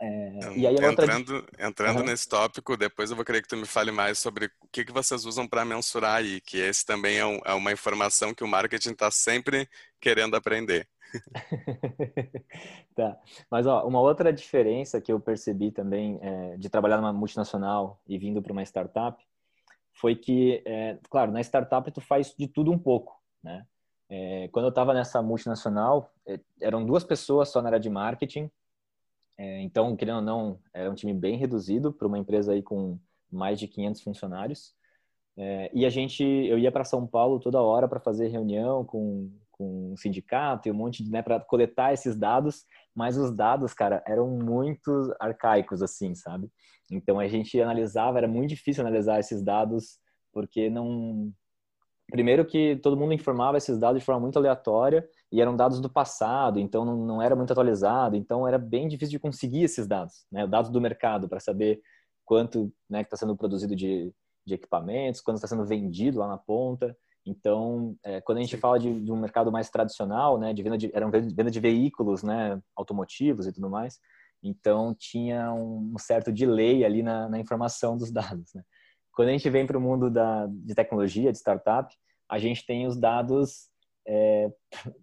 É, 0.00 0.56
e 0.56 0.64
aí 0.64 0.76
entrando 0.76 1.34
outra... 1.34 1.66
entrando 1.66 1.98
uhum. 2.00 2.06
nesse 2.06 2.28
tópico, 2.28 2.76
depois 2.76 3.10
eu 3.10 3.16
vou 3.16 3.24
querer 3.24 3.42
que 3.42 3.48
tu 3.48 3.56
me 3.56 3.66
fale 3.66 3.90
mais 3.90 4.18
sobre 4.18 4.46
o 4.46 4.68
que, 4.70 4.84
que 4.84 4.92
vocês 4.92 5.24
usam 5.24 5.46
para 5.46 5.64
mensurar 5.64 6.16
aí, 6.16 6.40
que 6.40 6.58
esse 6.58 6.86
também 6.86 7.18
é, 7.18 7.26
um, 7.26 7.40
é, 7.44 7.52
uma 7.52 7.72
informação 7.72 8.32
que 8.32 8.44
o 8.44 8.48
marketing 8.48 8.90
está 8.90 9.10
sempre 9.10 9.68
querendo 10.00 10.36
aprender. 10.36 10.88
tá, 12.94 13.18
mas 13.50 13.66
ó, 13.66 13.84
uma 13.86 14.00
outra 14.00 14.32
diferença 14.32 15.00
que 15.00 15.10
eu 15.10 15.18
percebi 15.18 15.72
também 15.72 16.18
é, 16.22 16.56
de 16.56 16.68
trabalhar 16.68 16.98
numa 16.98 17.12
multinacional 17.12 18.00
e 18.06 18.18
vindo 18.18 18.40
para 18.40 18.52
uma 18.52 18.62
startup 18.62 19.20
foi 19.94 20.14
que, 20.14 20.62
é, 20.64 20.96
claro, 21.10 21.32
na 21.32 21.40
startup 21.40 21.90
tu 21.90 22.00
faz 22.00 22.32
de 22.38 22.46
tudo 22.46 22.70
um 22.70 22.78
pouco, 22.78 23.20
né? 23.42 23.66
É, 24.10 24.48
quando 24.52 24.66
eu 24.66 24.70
estava 24.70 24.94
nessa 24.94 25.20
multinacional, 25.20 26.10
é, 26.26 26.38
eram 26.60 26.86
duas 26.86 27.04
pessoas 27.04 27.48
só 27.50 27.60
na 27.60 27.68
área 27.68 27.80
de 27.80 27.90
marketing 27.90 28.50
é, 29.38 29.60
então, 29.62 29.96
querendo 29.96 30.16
ou 30.16 30.22
não, 30.22 30.60
era 30.74 30.90
um 30.90 30.94
time 30.94 31.14
bem 31.14 31.36
reduzido 31.36 31.92
para 31.92 32.08
uma 32.08 32.18
empresa 32.18 32.52
aí 32.52 32.62
com 32.62 32.98
mais 33.30 33.58
de 33.58 33.68
500 33.68 34.02
funcionários. 34.02 34.74
É, 35.36 35.70
e 35.72 35.86
a 35.86 35.88
gente, 35.88 36.24
eu 36.24 36.58
ia 36.58 36.72
para 36.72 36.84
São 36.84 37.06
Paulo 37.06 37.38
toda 37.38 37.62
hora 37.62 37.86
para 37.86 38.00
fazer 38.00 38.26
reunião 38.26 38.84
com, 38.84 39.30
com 39.52 39.92
o 39.92 39.96
sindicato 39.96 40.66
e 40.66 40.72
um 40.72 40.74
monte 40.74 41.04
de, 41.04 41.10
né, 41.10 41.22
para 41.22 41.38
coletar 41.38 41.92
esses 41.92 42.16
dados, 42.16 42.64
mas 42.92 43.16
os 43.16 43.32
dados, 43.34 43.72
cara, 43.72 44.02
eram 44.04 44.28
muito 44.28 45.14
arcaicos, 45.20 45.82
assim, 45.82 46.14
sabe? 46.16 46.50
Então 46.90 47.20
a 47.20 47.28
gente 47.28 47.60
analisava, 47.60 48.18
era 48.18 48.26
muito 48.26 48.48
difícil 48.50 48.82
analisar 48.82 49.20
esses 49.20 49.42
dados, 49.42 49.98
porque 50.32 50.68
não. 50.68 51.32
Primeiro 52.10 52.44
que 52.44 52.76
todo 52.76 52.96
mundo 52.96 53.12
informava 53.12 53.58
esses 53.58 53.78
dados 53.78 54.00
de 54.00 54.04
forma 54.04 54.20
muito 54.20 54.38
aleatória, 54.38 55.06
e 55.30 55.40
eram 55.42 55.54
dados 55.54 55.78
do 55.78 55.90
passado, 55.90 56.58
então 56.58 56.84
não, 56.84 56.96
não 56.96 57.22
era 57.22 57.36
muito 57.36 57.52
atualizado, 57.52 58.16
então 58.16 58.48
era 58.48 58.58
bem 58.58 58.88
difícil 58.88 59.12
de 59.12 59.18
conseguir 59.18 59.64
esses 59.64 59.86
dados, 59.86 60.26
né? 60.32 60.46
Dados 60.46 60.70
do 60.70 60.80
mercado 60.80 61.28
para 61.28 61.38
saber 61.38 61.80
quanto 62.24 62.72
né, 62.88 63.02
está 63.02 63.16
sendo 63.16 63.36
produzido 63.36 63.76
de, 63.76 64.12
de 64.46 64.54
equipamentos, 64.54 65.20
quanto 65.20 65.36
está 65.36 65.48
sendo 65.48 65.64
vendido 65.64 66.18
lá 66.18 66.28
na 66.28 66.38
ponta. 66.38 66.96
Então, 67.24 67.96
é, 68.02 68.20
quando 68.20 68.38
a 68.38 68.40
gente 68.40 68.54
Sim. 68.54 68.60
fala 68.60 68.78
de, 68.78 69.00
de, 69.00 69.12
um 69.12 69.16
mercado 69.16 69.52
mais 69.52 69.68
tradicional, 69.68 70.38
né, 70.38 70.52
de 70.52 70.62
venda 70.62 70.78
de, 70.78 70.90
era 70.94 71.08
venda 71.10 71.50
de 71.50 71.60
veículos, 71.60 72.22
né, 72.22 72.60
automotivos 72.74 73.46
e 73.46 73.52
tudo 73.52 73.68
mais, 73.68 73.98
então 74.42 74.94
tinha 74.94 75.52
um, 75.52 75.94
certo 75.98 76.32
delay 76.32 76.84
ali 76.84 77.02
na, 77.02 77.28
na 77.28 77.38
informação 77.38 77.96
dos 77.96 78.10
dados. 78.10 78.52
Né? 78.54 78.62
Quando 79.18 79.30
a 79.30 79.32
gente 79.32 79.50
vem 79.50 79.66
para 79.66 79.76
o 79.76 79.80
mundo 79.80 80.08
da, 80.08 80.46
de 80.46 80.76
tecnologia, 80.76 81.32
de 81.32 81.38
startup, 81.38 81.92
a 82.30 82.38
gente 82.38 82.64
tem 82.64 82.86
os 82.86 82.96
dados 82.96 83.68
é, 84.06 84.48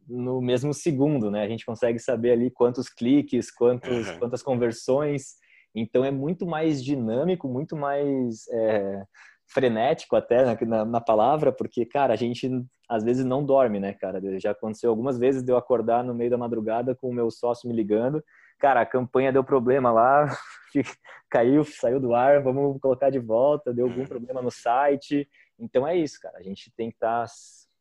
no 0.08 0.42
mesmo 0.42 0.74
segundo, 0.74 1.30
né? 1.30 1.44
A 1.44 1.50
gente 1.50 1.66
consegue 1.66 2.00
saber 2.00 2.32
ali 2.32 2.50
quantos 2.50 2.88
cliques, 2.88 3.52
quantos, 3.52 4.08
uhum. 4.08 4.20
quantas 4.20 4.42
conversões. 4.42 5.34
Então 5.76 6.06
é 6.06 6.12
muito 6.12 6.46
mais 6.46 6.82
dinâmico, 6.82 7.50
muito 7.50 7.76
mais 7.76 8.48
é, 8.54 9.04
frenético 9.52 10.16
até 10.16 10.46
na, 10.46 10.58
na, 10.66 10.86
na, 10.86 11.02
palavra, 11.02 11.52
porque, 11.52 11.86
cara, 11.86 12.14
a 12.14 12.16
gente 12.16 12.50
às 12.88 13.04
vezes 13.04 13.26
não 13.26 13.44
dorme, 13.44 13.80
né, 13.80 13.94
cara? 13.94 14.22
Já 14.40 14.52
aconteceu 14.52 14.90
algumas 14.90 15.18
vezes 15.18 15.44
de 15.44 15.52
eu 15.52 15.58
acordar 15.58 16.04
no 16.04 16.14
meio 16.14 16.30
da 16.30 16.38
madrugada 16.38 16.96
com 16.96 17.10
o 17.10 17.14
meu 17.14 17.30
sócio 17.32 17.68
me 17.68 17.76
ligando. 17.76 18.24
Cara, 18.60 18.82
a 18.82 18.86
campanha 18.86 19.34
deu 19.34 19.44
problema 19.44 19.92
lá, 19.92 20.28
caiu, 21.30 21.64
saiu 21.64 22.00
do 22.00 22.14
ar, 22.14 22.42
vamos 22.42 22.80
colocar 22.80 23.10
de 23.10 23.20
volta, 23.20 23.74
deu 23.74 23.88
algum 23.88 24.06
problema 24.06 24.42
no 24.42 24.52
site. 24.52 25.28
Então 25.60 25.88
é 25.88 25.96
isso, 25.96 26.20
cara. 26.22 26.38
A 26.38 26.44
gente 26.44 26.72
tem 26.76 26.90
que 26.90 26.96
estar 26.96 27.26
tá 27.26 27.32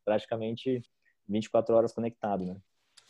praticamente 0.04 0.82
24 1.28 1.74
horas 1.74 1.92
conectado, 1.92 2.44
né? 2.44 2.56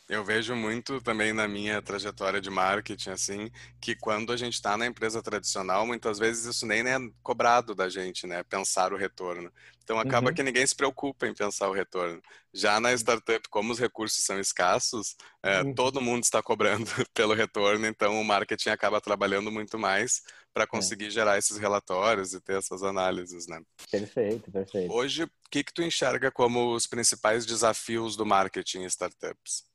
Eu 0.07 0.23
vejo 0.23 0.55
muito 0.55 1.01
também 1.01 1.33
na 1.33 1.47
minha 1.47 1.81
trajetória 1.81 2.39
de 2.39 2.49
marketing, 2.51 3.09
assim, 3.09 3.51
que 3.81 3.95
quando 3.95 4.31
a 4.31 4.37
gente 4.37 4.53
está 4.53 4.77
na 4.77 4.85
empresa 4.85 5.21
tradicional, 5.21 5.85
muitas 5.85 6.19
vezes 6.19 6.45
isso 6.45 6.63
nem 6.63 6.81
é 6.81 6.97
cobrado 7.23 7.73
da 7.73 7.89
gente, 7.89 8.27
né? 8.27 8.43
Pensar 8.43 8.93
o 8.93 8.97
retorno. 8.97 9.51
Então 9.83 9.99
acaba 9.99 10.29
uhum. 10.29 10.35
que 10.35 10.43
ninguém 10.43 10.65
se 10.65 10.75
preocupa 10.75 11.25
em 11.27 11.33
pensar 11.33 11.69
o 11.69 11.73
retorno. 11.73 12.21
Já 12.53 12.79
na 12.79 12.93
startup, 12.93 13.49
como 13.49 13.71
os 13.71 13.79
recursos 13.79 14.23
são 14.23 14.39
escassos, 14.39 15.15
é, 15.41 15.63
uhum. 15.63 15.73
todo 15.73 16.01
mundo 16.01 16.23
está 16.23 16.41
cobrando 16.41 16.85
pelo 17.11 17.33
retorno, 17.33 17.87
então 17.87 18.21
o 18.21 18.23
marketing 18.23 18.69
acaba 18.69 19.01
trabalhando 19.01 19.51
muito 19.51 19.79
mais 19.79 20.21
para 20.53 20.65
é. 20.65 20.67
conseguir 20.67 21.07
é. 21.07 21.09
gerar 21.09 21.37
esses 21.39 21.57
relatórios 21.57 22.33
e 22.33 22.39
ter 22.39 22.57
essas 22.57 22.83
análises, 22.83 23.47
né? 23.47 23.59
Perfeito, 23.89 24.51
perfeito. 24.51 24.93
Hoje, 24.93 25.23
o 25.23 25.29
que 25.49 25.63
que 25.63 25.73
tu 25.73 25.81
enxerga 25.81 26.31
como 26.31 26.75
os 26.75 26.85
principais 26.85 27.43
desafios 27.43 28.15
do 28.15 28.25
marketing 28.25 28.81
em 28.81 28.85
startups? 28.85 29.74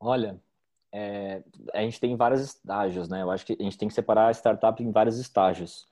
Olha, 0.00 0.40
é, 0.92 1.42
a 1.74 1.82
gente 1.82 2.00
tem 2.00 2.16
vários 2.16 2.40
estágios, 2.40 3.08
né? 3.08 3.22
Eu 3.22 3.30
acho 3.30 3.44
que 3.44 3.56
a 3.58 3.62
gente 3.62 3.76
tem 3.78 3.86
que 3.86 3.94
separar 3.94 4.28
a 4.28 4.30
startup 4.32 4.82
em 4.82 4.90
vários 4.90 5.18
estágios. 5.18 5.86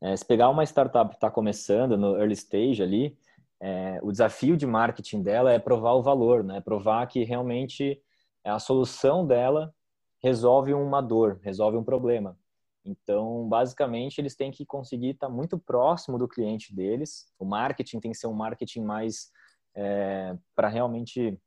É, 0.00 0.16
se 0.16 0.24
pegar 0.24 0.48
uma 0.48 0.64
startup 0.64 1.10
que 1.10 1.16
está 1.16 1.30
começando 1.30 1.96
no 1.96 2.16
early 2.16 2.32
stage 2.32 2.82
ali, 2.82 3.18
é, 3.60 4.00
o 4.02 4.10
desafio 4.10 4.56
de 4.56 4.66
marketing 4.66 5.22
dela 5.22 5.52
é 5.52 5.58
provar 5.58 5.92
o 5.92 6.02
valor, 6.02 6.42
né? 6.42 6.60
Provar 6.62 7.06
que 7.06 7.22
realmente 7.22 8.02
a 8.42 8.58
solução 8.58 9.26
dela 9.26 9.74
resolve 10.22 10.72
uma 10.72 11.02
dor, 11.02 11.38
resolve 11.42 11.76
um 11.76 11.84
problema. 11.84 12.38
Então, 12.82 13.46
basicamente, 13.46 14.18
eles 14.18 14.34
têm 14.34 14.50
que 14.50 14.64
conseguir 14.64 15.10
estar 15.10 15.28
muito 15.28 15.58
próximo 15.58 16.18
do 16.18 16.26
cliente 16.26 16.74
deles. 16.74 17.30
O 17.38 17.44
marketing 17.44 18.00
tem 18.00 18.10
que 18.10 18.16
ser 18.16 18.26
um 18.26 18.32
marketing 18.32 18.80
mais 18.80 19.30
é, 19.74 20.34
para 20.56 20.68
realmente 20.68 21.38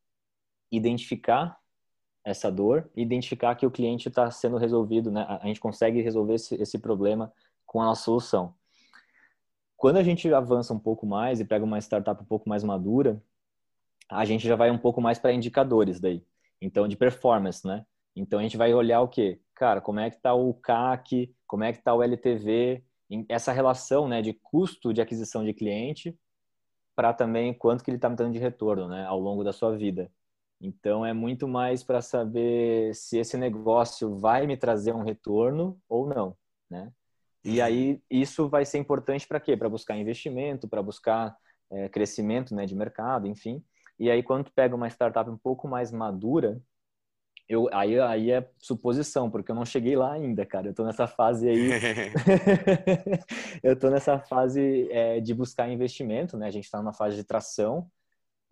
identificar 0.72 1.58
essa 2.24 2.52
dor 2.52 2.90
e 2.96 3.02
identificar 3.02 3.56
que 3.56 3.66
o 3.66 3.72
cliente 3.72 4.08
está 4.08 4.30
sendo 4.32 4.58
resolvido, 4.58 5.12
né? 5.12 5.26
A 5.42 5.48
gente 5.48 5.60
consegue 5.60 6.02
resolver 6.02 6.36
esse, 6.36 6.56
esse 6.56 6.80
problema 6.80 7.32
com 7.66 7.82
a 7.82 7.86
nossa 7.86 8.04
solução. 8.04 8.56
Quando 9.76 9.98
a 9.98 10.04
gente 10.04 10.32
avança 10.34 10.74
um 10.74 10.80
pouco 10.80 11.06
mais 11.06 11.40
e 11.40 11.46
pega 11.46 11.66
uma 11.66 11.80
startup 11.80 12.22
um 12.22 12.26
pouco 12.26 12.48
mais 12.48 12.64
madura, 12.64 13.22
a 14.10 14.24
gente 14.26 14.48
já 14.48 14.56
vai 14.56 14.72
um 14.72 14.78
pouco 14.78 15.02
mais 15.02 15.20
para 15.20 15.34
indicadores 15.34 16.00
daí. 16.00 16.24
Então, 16.62 16.88
de 16.88 16.96
performance, 16.96 17.68
né? 17.68 17.86
Então, 18.16 18.40
a 18.40 18.44
gente 18.44 18.56
vai 18.56 18.74
olhar 18.74 19.02
o 19.02 19.08
quê? 19.08 19.42
Cara, 19.56 19.82
como 19.82 20.00
é 20.00 20.10
que 20.10 20.16
está 20.16 20.34
o 20.34 20.54
CAC, 20.54 21.36
como 21.46 21.64
é 21.64 21.74
que 21.74 21.80
está 21.80 21.94
o 21.94 22.02
LTV, 22.02 22.84
essa 23.28 23.52
relação 23.52 24.08
né, 24.08 24.22
de 24.22 24.34
custo 24.34 24.94
de 24.94 25.02
aquisição 25.02 25.44
de 25.44 25.54
cliente 25.54 26.18
para 26.96 27.14
também 27.14 27.54
quanto 27.54 27.84
que 27.84 27.90
ele 27.90 27.98
está 27.98 28.10
me 28.10 28.16
dando 28.16 28.34
de 28.34 28.40
retorno 28.40 28.88
né, 28.88 29.06
ao 29.06 29.20
longo 29.20 29.44
da 29.44 29.52
sua 29.52 29.76
vida. 29.76 30.12
Então 30.64 31.06
é 31.06 31.12
muito 31.12 31.46
mais 31.46 31.84
para 31.84 32.02
saber 32.02 32.96
se 32.96 33.18
esse 33.18 33.36
negócio 33.36 34.18
vai 34.18 34.48
me 34.48 34.56
trazer 34.56 34.94
um 34.94 35.04
retorno 35.04 35.78
ou 35.90 36.08
não, 36.08 36.38
né? 36.70 36.90
E 37.44 37.60
uhum. 37.60 37.66
aí 37.66 38.02
isso 38.10 38.48
vai 38.48 38.64
ser 38.64 38.78
importante 38.78 39.28
para 39.28 39.42
quê? 39.42 39.58
Para 39.58 39.68
buscar 39.68 39.98
investimento, 39.98 40.66
para 40.66 40.82
buscar 40.82 41.36
é, 41.70 41.90
crescimento, 41.90 42.56
né, 42.56 42.66
de 42.66 42.76
mercado, 42.76 43.28
enfim. 43.28 43.62
E 44.00 44.10
aí 44.10 44.24
quando 44.24 44.46
tu 44.46 44.54
pega 44.54 44.74
uma 44.74 44.88
startup 44.88 45.30
um 45.30 45.38
pouco 45.38 45.68
mais 45.68 45.92
madura, 45.92 46.62
eu 47.50 47.68
aí 47.74 48.00
aí 48.00 48.32
é 48.32 48.50
suposição, 48.58 49.30
porque 49.30 49.52
eu 49.52 49.56
não 49.56 49.66
cheguei 49.66 49.98
lá 49.98 50.14
ainda, 50.14 50.46
cara. 50.46 50.68
Eu 50.68 50.74
tô 50.74 50.86
nessa 50.86 51.08
fase 51.08 51.50
aí. 51.50 51.72
eu 53.62 53.78
tô 53.78 53.90
nessa 53.90 54.18
fase 54.18 54.90
é, 54.90 55.20
de 55.20 55.34
buscar 55.34 55.70
investimento, 55.70 56.38
né? 56.38 56.48
A 56.48 56.52
gente 56.52 56.64
está 56.64 56.78
numa 56.78 56.94
fase 56.94 57.18
de 57.18 57.26
tração. 57.26 57.92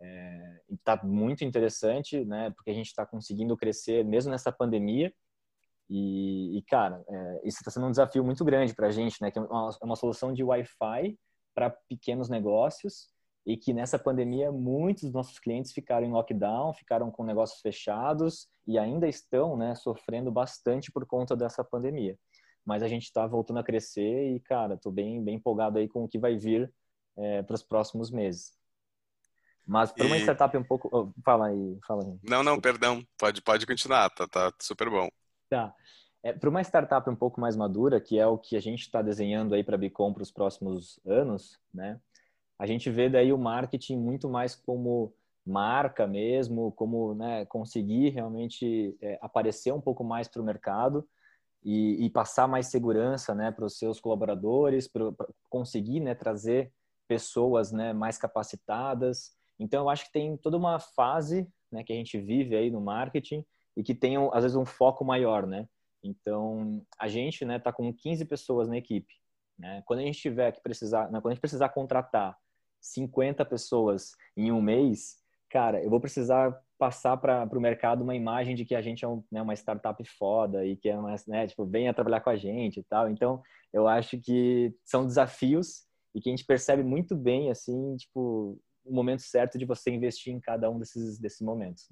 É, 0.02 0.62
está 0.72 1.00
muito 1.04 1.46
interessante, 1.46 2.26
né? 2.26 2.50
Porque 2.52 2.72
a 2.72 2.74
gente 2.74 2.88
está 2.88 3.06
conseguindo 3.06 3.56
crescer 3.56 4.04
mesmo 4.04 4.32
nessa 4.32 4.52
pandemia. 4.52 5.14
E, 5.90 6.58
e 6.58 6.62
cara, 6.64 7.04
é, 7.08 7.42
isso 7.44 7.58
está 7.60 7.70
sendo 7.70 7.88
um 7.88 7.92
desafio 7.92 8.24
muito 8.24 8.44
grande 8.44 8.74
para 8.74 8.88
a 8.88 8.92
gente, 8.92 9.22
né? 9.22 9.30
Que 9.30 9.40
é 9.40 9.42
uma, 9.42 9.70
é 9.82 9.86
uma 9.86 9.96
solução 9.96 10.34
de 10.34 10.44
Wi-Fi 10.44 11.18
para 11.54 11.70
pequenos 11.70 12.30
negócios 12.30 13.10
e 13.46 13.58
que 13.58 13.74
nessa 13.74 13.98
pandemia 13.98 14.52
muitos 14.52 15.04
dos 15.04 15.14
nossos 15.14 15.40
clientes 15.40 15.72
ficaram 15.72 16.06
em 16.06 16.12
lockdown, 16.12 16.74
ficaram 16.74 17.10
com 17.12 17.24
negócios 17.24 17.60
fechados 17.60 18.48
e 18.68 18.78
ainda 18.78 19.08
estão, 19.08 19.58
né, 19.58 19.74
sofrendo 19.76 20.32
bastante 20.32 20.92
por 20.92 21.06
conta 21.06 21.36
dessa 21.36 21.64
pandemia. 21.64 22.18
Mas 22.64 22.84
a 22.84 22.88
gente 22.88 23.04
está 23.04 23.26
voltando 23.26 23.60
a 23.60 23.64
crescer 23.64 24.36
e, 24.36 24.40
cara, 24.40 24.76
estou 24.76 24.92
bem, 24.92 25.24
bem 25.24 25.36
empolgado 25.36 25.80
aí 25.80 25.88
com 25.88 26.04
o 26.04 26.08
que 26.08 26.20
vai 26.20 26.38
vir 26.38 26.72
é, 27.18 27.42
para 27.42 27.56
os 27.56 27.64
próximos 27.64 28.12
meses. 28.12 28.61
Mas 29.66 29.92
para 29.92 30.06
uma 30.06 30.18
e... 30.18 30.22
startup 30.22 30.58
um 30.58 30.64
pouco. 30.64 30.90
Oh, 30.92 31.12
fala 31.24 31.48
aí, 31.48 31.80
fala 31.86 32.04
aí. 32.04 32.20
Não, 32.24 32.44
não, 32.44 32.60
perdão. 32.60 33.04
Pode, 33.18 33.42
pode 33.42 33.66
continuar, 33.66 34.10
tá, 34.10 34.28
tá 34.28 34.52
super 34.60 34.90
bom. 34.90 35.10
Tá. 35.50 35.74
É, 36.24 36.34
para 36.34 36.50
uma 36.50 36.62
startup 36.62 37.10
um 37.10 37.16
pouco 37.16 37.42
mais 37.42 37.56
madura, 37.56 38.00
que 38.00 38.20
é 38.20 38.28
o 38.28 38.38
que 38.38 38.56
a 38.56 38.62
gente 38.62 38.82
está 38.82 39.02
desenhando 39.02 39.56
aí 39.56 39.64
para 39.64 39.76
a 39.76 39.78
Bicom 39.78 40.14
para 40.14 40.24
os 40.24 40.32
próximos 40.32 41.00
anos, 41.06 41.60
né? 41.74 42.00
A 42.60 42.68
gente 42.68 42.92
vê 42.92 43.10
daí 43.10 43.34
o 43.34 43.40
marketing 43.40 43.98
muito 43.98 44.30
mais 44.30 44.54
como 44.54 45.14
marca 45.44 46.06
mesmo, 46.06 46.72
como 46.74 47.16
né, 47.16 47.44
conseguir 47.46 48.10
realmente 48.10 48.96
é, 49.02 49.18
aparecer 49.20 49.74
um 49.74 49.82
pouco 49.82 50.04
mais 50.04 50.28
para 50.28 50.42
o 50.42 50.46
mercado 50.46 51.08
e, 51.64 52.06
e, 52.06 52.10
passar 52.12 52.48
mais 52.48 52.68
segurança 52.68 53.34
né, 53.34 53.52
para 53.52 53.66
os 53.66 53.78
seus 53.78 54.00
colaboradores, 54.00 54.88
para 54.88 55.12
conseguir 55.50 56.00
né, 56.00 56.14
trazer 56.14 56.72
pessoas 57.08 57.72
né, 57.72 57.94
mais 57.94 58.18
capacitadas 58.20 59.36
então, 59.62 59.84
eu 59.84 59.90
acho 59.90 60.06
que 60.06 60.12
tem 60.12 60.36
toda 60.38 60.58
uma 60.58 60.80
fase 60.80 61.48
né, 61.72 61.84
que 61.84 61.94
a 61.94 61.96
gente 61.96 62.20
vive 62.20 62.56
aí 62.56 62.72
no 62.72 62.82
marketing 62.82 63.46
e 63.78 63.84
que 63.84 63.94
tem, 63.94 64.18
às 64.34 64.44
vezes, 64.44 64.58
um 64.58 64.66
foco 64.66 65.06
maior, 65.06 65.46
né? 65.46 65.68
Então, 66.04 66.84
a 67.00 67.08
gente 67.08 67.46
né, 67.46 67.60
tá 67.60 67.72
com 67.72 67.94
15 67.94 68.26
pessoas 68.26 68.68
na 68.68 68.78
equipe. 68.78 69.14
Né? 69.60 69.84
Quando 69.86 70.00
a 70.00 70.02
gente 70.02 70.20
tiver 70.20 70.52
que 70.52 70.64
precisar, 70.64 71.12
né, 71.12 71.22
quando 71.22 71.28
a 71.28 71.34
gente 71.36 71.42
precisar 71.42 71.70
contratar 71.70 72.36
50 72.80 73.46
pessoas 73.46 74.14
em 74.36 74.52
um 74.52 74.60
mês, 74.60 75.20
cara, 75.48 75.80
eu 75.84 75.92
vou 75.92 76.02
precisar 76.02 76.60
passar 76.80 77.16
para 77.18 77.48
o 77.56 77.62
mercado 77.62 78.02
uma 78.02 78.16
imagem 78.16 78.56
de 78.56 78.66
que 78.66 78.74
a 78.74 78.82
gente 78.82 79.06
é 79.06 79.08
um, 79.08 79.24
né, 79.32 79.44
uma 79.44 79.54
startup 79.54 80.04
foda 80.06 80.66
e 80.66 80.76
que 80.76 80.90
é 80.90 80.98
uma, 80.98 81.16
né, 81.28 81.46
tipo, 81.46 81.68
venha 81.68 81.94
trabalhar 81.94 82.22
com 82.22 82.32
a 82.32 82.36
gente 82.36 82.80
e 82.80 82.84
tal. 82.84 83.08
Então, 83.08 83.44
eu 83.72 83.88
acho 83.88 84.20
que 84.20 84.74
são 84.84 85.06
desafios 85.06 85.86
e 86.16 86.20
que 86.20 86.30
a 86.30 86.32
gente 86.32 86.46
percebe 86.46 86.82
muito 86.82 87.16
bem, 87.16 87.52
assim, 87.52 87.96
tipo, 87.96 88.60
o 88.84 88.94
momento 88.94 89.22
certo 89.22 89.58
de 89.58 89.66
você 89.66 89.92
investir 89.92 90.34
em 90.34 90.40
cada 90.40 90.70
um 90.70 90.80
desses, 90.80 91.18
desses 91.18 91.42
momentos. 91.42 91.90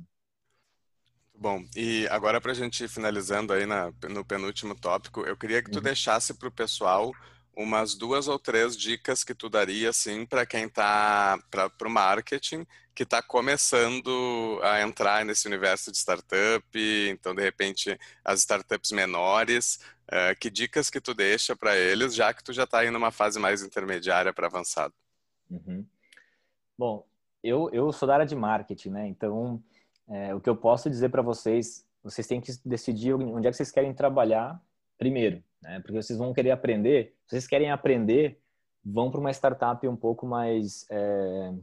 Bom, 1.33 1.63
e 1.75 2.07
agora 2.09 2.41
para 2.41 2.51
a 2.51 2.55
gente 2.55 2.83
ir 2.83 2.89
finalizando 2.89 3.53
aí 3.53 3.65
na, 3.65 3.93
no 4.09 4.25
penúltimo 4.25 4.75
tópico, 4.75 5.21
eu 5.21 5.37
queria 5.37 5.63
que 5.63 5.71
tu 5.71 5.77
uhum. 5.77 5.83
deixasse 5.83 6.33
para 6.33 6.49
o 6.49 6.51
pessoal 6.51 7.13
umas 7.55 7.95
duas 7.95 8.27
ou 8.27 8.37
três 8.37 8.75
dicas 8.75 9.23
que 9.23 9.33
tu 9.33 9.49
daria 9.49 9.89
assim 9.89 10.25
para 10.25 10.45
quem 10.45 10.65
está 10.65 11.37
para 11.49 11.87
o 11.87 11.89
marketing 11.89 12.65
que 12.99 13.03
está 13.03 13.21
começando 13.21 14.59
a 14.61 14.81
entrar 14.81 15.23
nesse 15.23 15.47
universo 15.47 15.89
de 15.89 15.97
startup, 15.97 16.65
então 17.09 17.33
de 17.33 17.41
repente 17.41 17.97
as 18.25 18.41
startups 18.41 18.91
menores, 18.91 19.79
uh, 20.09 20.37
que 20.37 20.49
dicas 20.49 20.89
que 20.89 20.99
tu 20.99 21.13
deixa 21.13 21.55
para 21.55 21.77
eles, 21.77 22.13
já 22.13 22.33
que 22.33 22.43
tu 22.43 22.51
já 22.51 22.65
está 22.65 22.79
aí 22.79 22.91
numa 22.91 23.09
fase 23.09 23.39
mais 23.39 23.61
intermediária 23.61 24.33
para 24.33 24.47
avançado? 24.47 24.93
Uhum. 25.49 25.87
Bom, 26.79 27.05
eu, 27.43 27.69
eu 27.73 27.91
sou 27.91 28.07
da 28.07 28.13
área 28.13 28.25
de 28.25 28.37
marketing, 28.37 28.91
né? 28.91 29.05
Então, 29.05 29.61
é, 30.07 30.33
o 30.33 30.39
que 30.39 30.49
eu 30.49 30.55
posso 30.55 30.89
dizer 30.89 31.09
para 31.09 31.21
vocês, 31.21 31.85
vocês 32.01 32.25
têm 32.25 32.39
que 32.39 32.53
decidir 32.63 33.13
onde 33.13 33.49
é 33.49 33.51
que 33.51 33.57
vocês 33.57 33.69
querem 33.69 33.93
trabalhar 33.93 34.63
primeiro, 34.97 35.43
né? 35.61 35.81
Porque 35.81 36.01
vocês 36.01 36.17
vão 36.17 36.31
querer 36.31 36.51
aprender. 36.51 37.17
Se 37.27 37.31
vocês 37.31 37.47
querem 37.47 37.69
aprender, 37.69 38.39
vão 38.81 39.11
para 39.11 39.19
uma 39.19 39.29
startup 39.29 39.85
um 39.89 39.95
pouco 39.97 40.25
mais 40.25 40.85
é, 40.89 41.53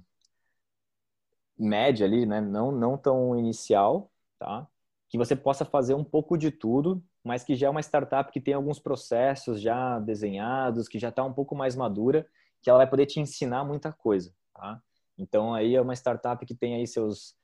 média 1.59 2.05
ali, 2.07 2.27
né? 2.27 2.43
Não, 2.43 2.71
não 2.71 2.99
tão 2.99 3.35
inicial, 3.39 4.13
tá? 4.39 4.69
Que 5.09 5.17
você 5.17 5.35
possa 5.35 5.65
fazer 5.65 5.95
um 5.95 6.05
pouco 6.05 6.37
de 6.37 6.51
tudo, 6.51 7.03
mas 7.25 7.43
que 7.43 7.57
já 7.57 7.69
é 7.69 7.71
uma 7.71 7.81
startup 7.81 8.31
que 8.31 8.41
tem 8.41 8.53
alguns 8.53 8.79
processos 8.79 9.63
já 9.63 9.99
desenhados, 9.99 10.87
que 10.89 10.99
já 10.99 11.09
está 11.09 11.25
um 11.25 11.33
pouco 11.33 11.57
mais 11.57 11.75
madura, 11.75 12.29
que 12.61 12.69
ela 12.69 12.81
vai 12.81 12.87
poder 12.87 13.07
te 13.07 13.19
ensinar 13.19 13.65
muita 13.65 13.91
coisa, 13.91 14.31
tá? 14.53 14.83
Então 15.19 15.55
aí 15.55 15.75
é 15.75 15.81
uma 15.81 15.95
startup 15.95 16.45
que 16.45 16.55
tem 16.55 16.75
aí 16.75 16.87
seus 16.87 17.35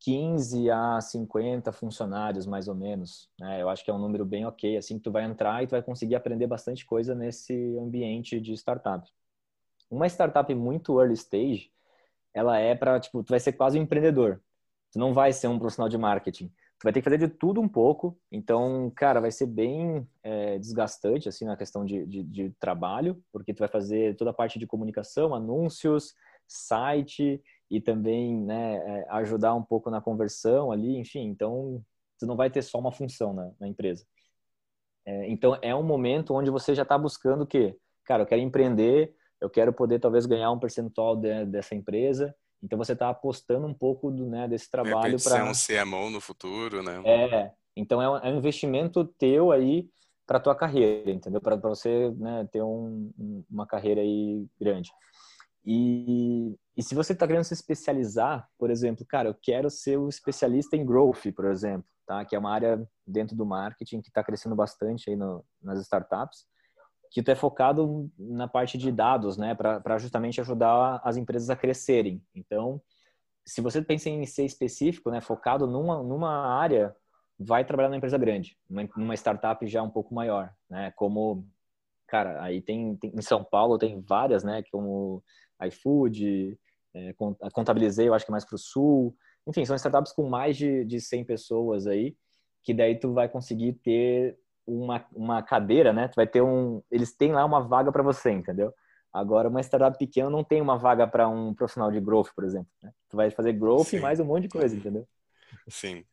15 0.00 0.70
a 0.70 1.00
50 1.00 1.72
funcionários, 1.72 2.46
mais 2.46 2.68
ou 2.68 2.74
menos. 2.74 3.30
Né? 3.40 3.62
Eu 3.62 3.70
acho 3.70 3.84
que 3.84 3.90
é 3.90 3.94
um 3.94 3.98
número 3.98 4.24
bem 4.24 4.44
ok, 4.44 4.76
assim 4.76 4.98
que 4.98 5.04
tu 5.04 5.10
vai 5.10 5.24
entrar 5.24 5.62
e 5.62 5.66
tu 5.66 5.70
vai 5.70 5.82
conseguir 5.82 6.14
aprender 6.14 6.46
bastante 6.46 6.84
coisa 6.84 7.14
nesse 7.14 7.54
ambiente 7.78 8.38
de 8.40 8.52
startup. 8.52 9.08
Uma 9.90 10.06
startup 10.06 10.52
muito 10.54 11.00
early 11.00 11.14
stage, 11.14 11.70
ela 12.34 12.58
é 12.58 12.74
para, 12.74 12.98
tipo, 13.00 13.22
tu 13.22 13.30
vai 13.30 13.40
ser 13.40 13.52
quase 13.52 13.78
um 13.78 13.82
empreendedor. 13.82 14.42
Tu 14.92 14.98
não 14.98 15.14
vai 15.14 15.32
ser 15.32 15.48
um 15.48 15.58
profissional 15.58 15.88
de 15.88 15.96
marketing. 15.96 16.48
Tu 16.48 16.82
vai 16.84 16.92
ter 16.92 17.00
que 17.00 17.04
fazer 17.04 17.18
de 17.18 17.28
tudo 17.28 17.60
um 17.60 17.68
pouco. 17.68 18.18
Então, 18.30 18.92
cara, 18.94 19.20
vai 19.20 19.30
ser 19.30 19.46
bem 19.46 20.06
é, 20.22 20.58
desgastante, 20.58 21.28
assim, 21.28 21.44
na 21.44 21.56
questão 21.56 21.84
de, 21.84 22.04
de, 22.06 22.22
de, 22.24 22.50
trabalho, 22.60 23.22
porque 23.32 23.54
tu 23.54 23.60
vai 23.60 23.68
fazer 23.68 24.16
toda 24.16 24.32
a 24.32 24.34
parte 24.34 24.58
de 24.58 24.66
comunicação, 24.66 25.34
anúncios, 25.34 26.14
site 26.46 27.42
e 27.70 27.80
também, 27.80 28.36
né, 28.36 28.76
é, 28.76 29.06
ajudar 29.10 29.54
um 29.54 29.62
pouco 29.62 29.90
na 29.90 30.00
conversão 30.00 30.70
ali, 30.70 30.96
enfim. 30.96 31.26
Então, 31.28 31.82
tu 32.18 32.26
não 32.26 32.36
vai 32.36 32.50
ter 32.50 32.62
só 32.62 32.78
uma 32.78 32.92
função 32.92 33.32
na, 33.32 33.50
na 33.60 33.68
empresa. 33.68 34.04
É, 35.06 35.28
então, 35.28 35.58
é 35.60 35.74
um 35.74 35.82
momento 35.82 36.34
onde 36.34 36.50
você 36.50 36.74
já 36.74 36.82
está 36.82 36.96
buscando 36.96 37.42
o 37.42 37.46
quê? 37.46 37.76
Cara, 38.04 38.22
eu 38.22 38.26
quero 38.26 38.40
empreender, 38.40 39.14
eu 39.40 39.50
quero 39.50 39.72
poder 39.72 39.98
talvez 39.98 40.26
ganhar 40.26 40.50
um 40.50 40.58
percentual 40.58 41.16
de, 41.16 41.44
dessa 41.46 41.74
empresa. 41.74 42.34
Então, 42.62 42.78
você 42.78 42.92
está 42.92 43.10
apostando 43.10 43.66
um 43.66 43.74
pouco 43.74 44.10
do, 44.10 44.26
né, 44.26 44.48
desse 44.48 44.70
trabalho 44.70 45.18
para... 45.22 45.52
ser 45.52 45.80
um 45.80 45.84
CMO 45.84 46.10
no 46.10 46.20
futuro, 46.20 46.82
né? 46.82 47.02
É, 47.04 47.52
então 47.76 48.00
é 48.00 48.08
um, 48.08 48.16
é 48.16 48.32
um 48.32 48.38
investimento 48.38 49.04
teu 49.04 49.50
aí 49.50 49.88
para 50.26 50.40
tua 50.40 50.54
carreira, 50.54 51.10
entendeu? 51.10 51.40
Para 51.40 51.56
você 51.56 52.10
né, 52.16 52.48
ter 52.50 52.62
um, 52.62 53.10
uma 53.50 53.66
carreira 53.66 54.00
aí 54.00 54.46
grande. 54.58 54.90
E, 55.64 56.56
e 56.76 56.82
se 56.82 56.94
você 56.94 57.12
está 57.14 57.26
querendo 57.26 57.44
se 57.44 57.54
especializar, 57.54 58.48
por 58.58 58.70
exemplo, 58.70 59.04
cara, 59.06 59.28
eu 59.28 59.34
quero 59.34 59.70
ser 59.70 59.98
o 59.98 60.06
um 60.06 60.08
especialista 60.08 60.76
em 60.76 60.84
growth, 60.84 61.32
por 61.34 61.46
exemplo 61.46 61.88
tá? 62.06 62.24
Que 62.24 62.36
é 62.36 62.38
uma 62.38 62.52
área 62.52 62.86
dentro 63.06 63.36
do 63.36 63.46
marketing 63.46 64.00
que 64.00 64.08
está 64.08 64.22
crescendo 64.22 64.54
bastante 64.54 65.10
aí 65.10 65.16
no, 65.16 65.44
nas 65.62 65.80
startups, 65.80 66.46
que 67.10 67.22
tu 67.22 67.30
é 67.30 67.34
focado 67.34 68.10
na 68.18 68.48
parte 68.48 68.76
de 68.76 68.90
dados, 68.90 69.36
né? 69.36 69.54
Para 69.54 69.98
justamente 69.98 70.40
ajudar 70.40 71.00
as 71.04 71.16
empresas 71.16 71.50
a 71.50 71.56
crescerem. 71.56 72.22
Então, 72.34 72.80
se 73.44 73.60
você 73.60 73.82
pensa 73.82 74.08
em 74.08 74.24
ser 74.26 74.44
específico, 74.44 75.10
né? 75.10 75.20
Focado 75.20 75.66
numa, 75.66 76.02
numa 76.02 76.58
área, 76.58 76.94
vai 77.38 77.64
trabalhar 77.64 77.88
numa 77.88 77.98
empresa 77.98 78.18
grande, 78.18 78.56
numa 78.96 79.14
startup 79.14 79.66
já 79.66 79.82
um 79.82 79.90
pouco 79.90 80.14
maior, 80.14 80.52
né? 80.68 80.92
Como, 80.96 81.46
cara, 82.06 82.42
aí 82.42 82.60
tem, 82.60 82.96
tem 82.96 83.12
em 83.14 83.22
São 83.22 83.44
Paulo 83.44 83.78
tem 83.78 84.00
várias, 84.00 84.42
né? 84.44 84.62
Como 84.70 85.22
iFood, 85.62 86.58
é, 86.94 87.14
contabilizei, 87.52 88.08
eu 88.08 88.14
acho 88.14 88.24
que 88.24 88.30
mais 88.32 88.44
para 88.44 88.56
o 88.56 88.58
sul, 88.58 89.16
enfim, 89.46 89.64
são 89.64 89.76
startups 89.76 90.12
com 90.12 90.28
mais 90.28 90.56
de, 90.56 90.84
de 90.84 91.00
100 91.00 91.24
pessoas 91.24 91.86
aí, 91.86 92.16
que 92.62 92.72
daí 92.72 92.98
tu 92.98 93.12
vai 93.12 93.28
conseguir 93.28 93.74
ter 93.74 94.38
uma, 94.66 95.04
uma 95.12 95.42
cadeira, 95.42 95.92
né? 95.92 96.08
Tu 96.08 96.14
vai 96.16 96.26
ter 96.26 96.42
um... 96.42 96.82
Eles 96.90 97.14
têm 97.14 97.32
lá 97.32 97.44
uma 97.44 97.60
vaga 97.60 97.92
para 97.92 98.02
você, 98.02 98.30
entendeu? 98.30 98.72
Agora, 99.12 99.48
uma 99.48 99.60
startup 99.60 99.96
pequena 99.98 100.30
não 100.30 100.42
tem 100.42 100.60
uma 100.60 100.78
vaga 100.78 101.06
para 101.06 101.28
um 101.28 101.54
profissional 101.54 101.92
de 101.92 102.00
growth, 102.00 102.30
por 102.34 102.44
exemplo. 102.44 102.68
Né? 102.82 102.90
Tu 103.08 103.16
vai 103.16 103.30
fazer 103.30 103.52
growth 103.52 103.86
Sim. 103.86 103.98
e 103.98 104.00
mais 104.00 104.18
um 104.18 104.24
monte 104.24 104.44
de 104.44 104.48
coisa, 104.48 104.74
entendeu? 104.74 105.06
Sim. 105.68 106.04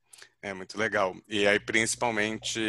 É 0.43 0.55
muito 0.55 0.75
legal. 0.75 1.15
E 1.27 1.45
aí, 1.45 1.59
principalmente, 1.59 2.59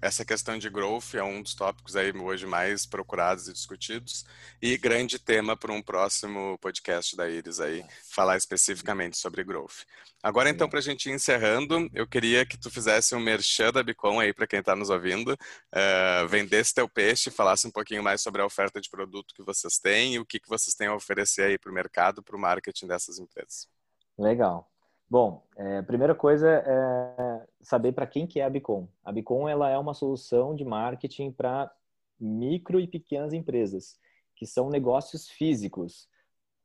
essa 0.00 0.24
questão 0.24 0.56
de 0.56 0.70
growth 0.70 1.14
é 1.14 1.22
um 1.22 1.42
dos 1.42 1.52
tópicos 1.52 1.96
aí 1.96 2.12
hoje 2.12 2.46
mais 2.46 2.86
procurados 2.86 3.48
e 3.48 3.52
discutidos. 3.52 4.24
E 4.62 4.78
grande 4.78 5.18
tema 5.18 5.56
para 5.56 5.72
um 5.72 5.82
próximo 5.82 6.56
podcast 6.58 7.16
da 7.16 7.28
Iris 7.28 7.58
aí, 7.58 7.84
falar 8.08 8.36
especificamente 8.36 9.16
sobre 9.16 9.42
growth. 9.42 9.84
Agora, 10.22 10.48
então, 10.48 10.68
para 10.68 10.78
a 10.78 10.82
gente 10.82 11.08
ir 11.10 11.12
encerrando, 11.12 11.90
eu 11.92 12.06
queria 12.06 12.46
que 12.46 12.56
tu 12.56 12.70
fizesse 12.70 13.16
um 13.16 13.20
merchan 13.20 13.72
da 13.72 13.82
Bicom 13.82 14.20
aí 14.20 14.32
para 14.32 14.46
quem 14.46 14.60
está 14.60 14.76
nos 14.76 14.88
ouvindo, 14.88 15.32
uh, 15.32 16.28
vendesse 16.28 16.72
teu 16.72 16.88
peixe, 16.88 17.32
falasse 17.32 17.66
um 17.66 17.70
pouquinho 17.72 18.02
mais 18.02 18.22
sobre 18.22 18.42
a 18.42 18.46
oferta 18.46 18.80
de 18.80 18.88
produto 18.88 19.34
que 19.34 19.42
vocês 19.42 19.76
têm 19.78 20.14
e 20.14 20.18
o 20.20 20.26
que, 20.26 20.38
que 20.38 20.48
vocês 20.48 20.74
têm 20.74 20.86
a 20.86 20.94
oferecer 20.94 21.42
aí 21.42 21.58
para 21.58 21.70
o 21.70 21.74
mercado, 21.74 22.22
para 22.22 22.36
o 22.36 22.38
marketing 22.38 22.86
dessas 22.86 23.18
empresas. 23.18 23.68
Legal. 24.16 24.68
Bom, 25.10 25.42
é, 25.56 25.78
a 25.78 25.82
primeira 25.82 26.14
coisa 26.14 26.46
é 26.50 27.46
saber 27.62 27.92
para 27.92 28.06
quem 28.06 28.26
que 28.26 28.40
é 28.40 28.44
a 28.44 28.50
Bicom. 28.50 28.86
A 29.02 29.10
Bicom 29.10 29.48
ela 29.48 29.70
é 29.70 29.78
uma 29.78 29.94
solução 29.94 30.54
de 30.54 30.66
marketing 30.66 31.32
para 31.32 31.72
micro 32.20 32.78
e 32.78 32.86
pequenas 32.86 33.32
empresas, 33.32 33.98
que 34.36 34.44
são 34.44 34.68
negócios 34.68 35.26
físicos, 35.28 36.08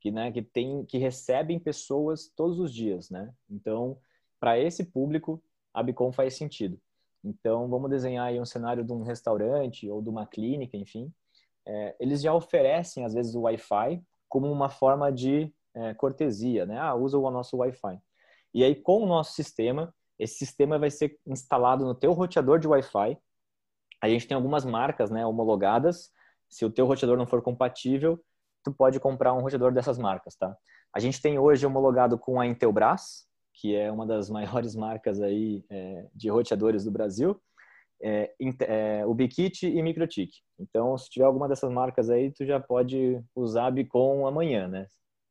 que, 0.02 0.12
né, 0.12 0.30
que, 0.30 0.42
tem, 0.42 0.84
que 0.84 0.98
recebem 0.98 1.58
pessoas 1.58 2.28
todos 2.36 2.60
os 2.60 2.74
dias. 2.74 3.10
Né? 3.10 3.34
Então, 3.50 3.98
para 4.42 4.60
esse 4.60 4.84
público, 4.84 5.42
a 5.74 5.82
Bicom 5.82 6.12
faz 6.12 6.36
sentido. 6.36 6.78
Então, 7.24 7.70
vamos 7.70 7.90
desenhar 7.90 8.28
aí 8.28 8.42
um 8.42 8.46
cenário 8.46 8.84
de 8.84 8.92
um 8.92 9.04
restaurante 9.04 9.90
ou 9.90 10.02
de 10.02 10.10
uma 10.10 10.26
clínica, 10.26 10.76
enfim. 10.76 11.14
É, 11.66 11.96
eles 11.98 12.22
já 12.22 12.34
oferecem, 12.34 13.06
às 13.06 13.14
vezes, 13.14 13.36
o 13.36 13.42
Wi-Fi 13.44 14.04
como 14.28 14.52
uma 14.52 14.68
forma 14.68 15.10
de 15.10 15.50
é, 15.74 15.94
cortesia, 15.94 16.66
né? 16.66 16.78
Ah, 16.78 16.94
usa 16.94 17.18
o 17.18 17.32
nosso 17.32 17.56
Wi-Fi. 17.58 18.02
E 18.54 18.64
aí, 18.64 18.76
com 18.76 19.04
o 19.04 19.08
nosso 19.08 19.34
sistema, 19.34 19.94
esse 20.20 20.36
sistema 20.36 20.78
vai 20.78 20.92
ser 20.92 21.20
instalado 21.26 21.86
no 21.86 21.96
teu 21.96 22.14
roteador 22.14 22.60
de 22.60 22.68
Wi-Fi. 22.68 23.18
A 24.02 24.10
gente 24.10 24.28
tem 24.28 24.36
algumas 24.36 24.64
marcas 24.64 25.10
né, 25.10 25.26
homologadas. 25.26 26.12
Se 26.50 26.64
o 26.64 26.70
teu 26.70 26.86
roteador 26.86 27.18
não 27.18 27.26
for 27.26 27.42
compatível, 27.42 28.24
tu 28.64 28.72
pode 28.72 29.00
comprar 29.00 29.34
um 29.34 29.42
roteador 29.42 29.74
dessas 29.74 29.98
marcas, 29.98 30.36
tá? 30.36 30.56
A 30.94 31.00
gente 31.00 31.22
tem 31.22 31.40
hoje 31.40 31.66
homologado 31.66 32.18
com 32.18 32.40
a 32.40 32.46
Intelbras, 32.46 33.28
que 33.54 33.76
é 33.76 33.92
uma 33.92 34.06
das 34.06 34.30
maiores 34.32 34.76
marcas 34.76 35.22
aí 35.22 35.66
é, 35.70 36.08
de 36.14 36.30
roteadores 36.30 36.86
do 36.86 36.92
Brasil, 36.92 37.42
é, 38.02 38.34
é, 38.68 39.06
o 39.06 39.14
Bikit 39.14 39.66
e 39.66 39.82
Microtik. 39.82 40.32
Então, 40.60 40.98
se 40.98 41.10
tiver 41.10 41.26
alguma 41.26 41.48
dessas 41.48 41.72
marcas 41.72 42.10
aí, 42.10 42.32
tu 42.32 42.46
já 42.46 42.60
pode 42.60 43.24
usar 43.36 43.68
a 43.68 43.72
Bicom 43.72 44.28
amanhã, 44.28 44.68
né? 44.68 44.88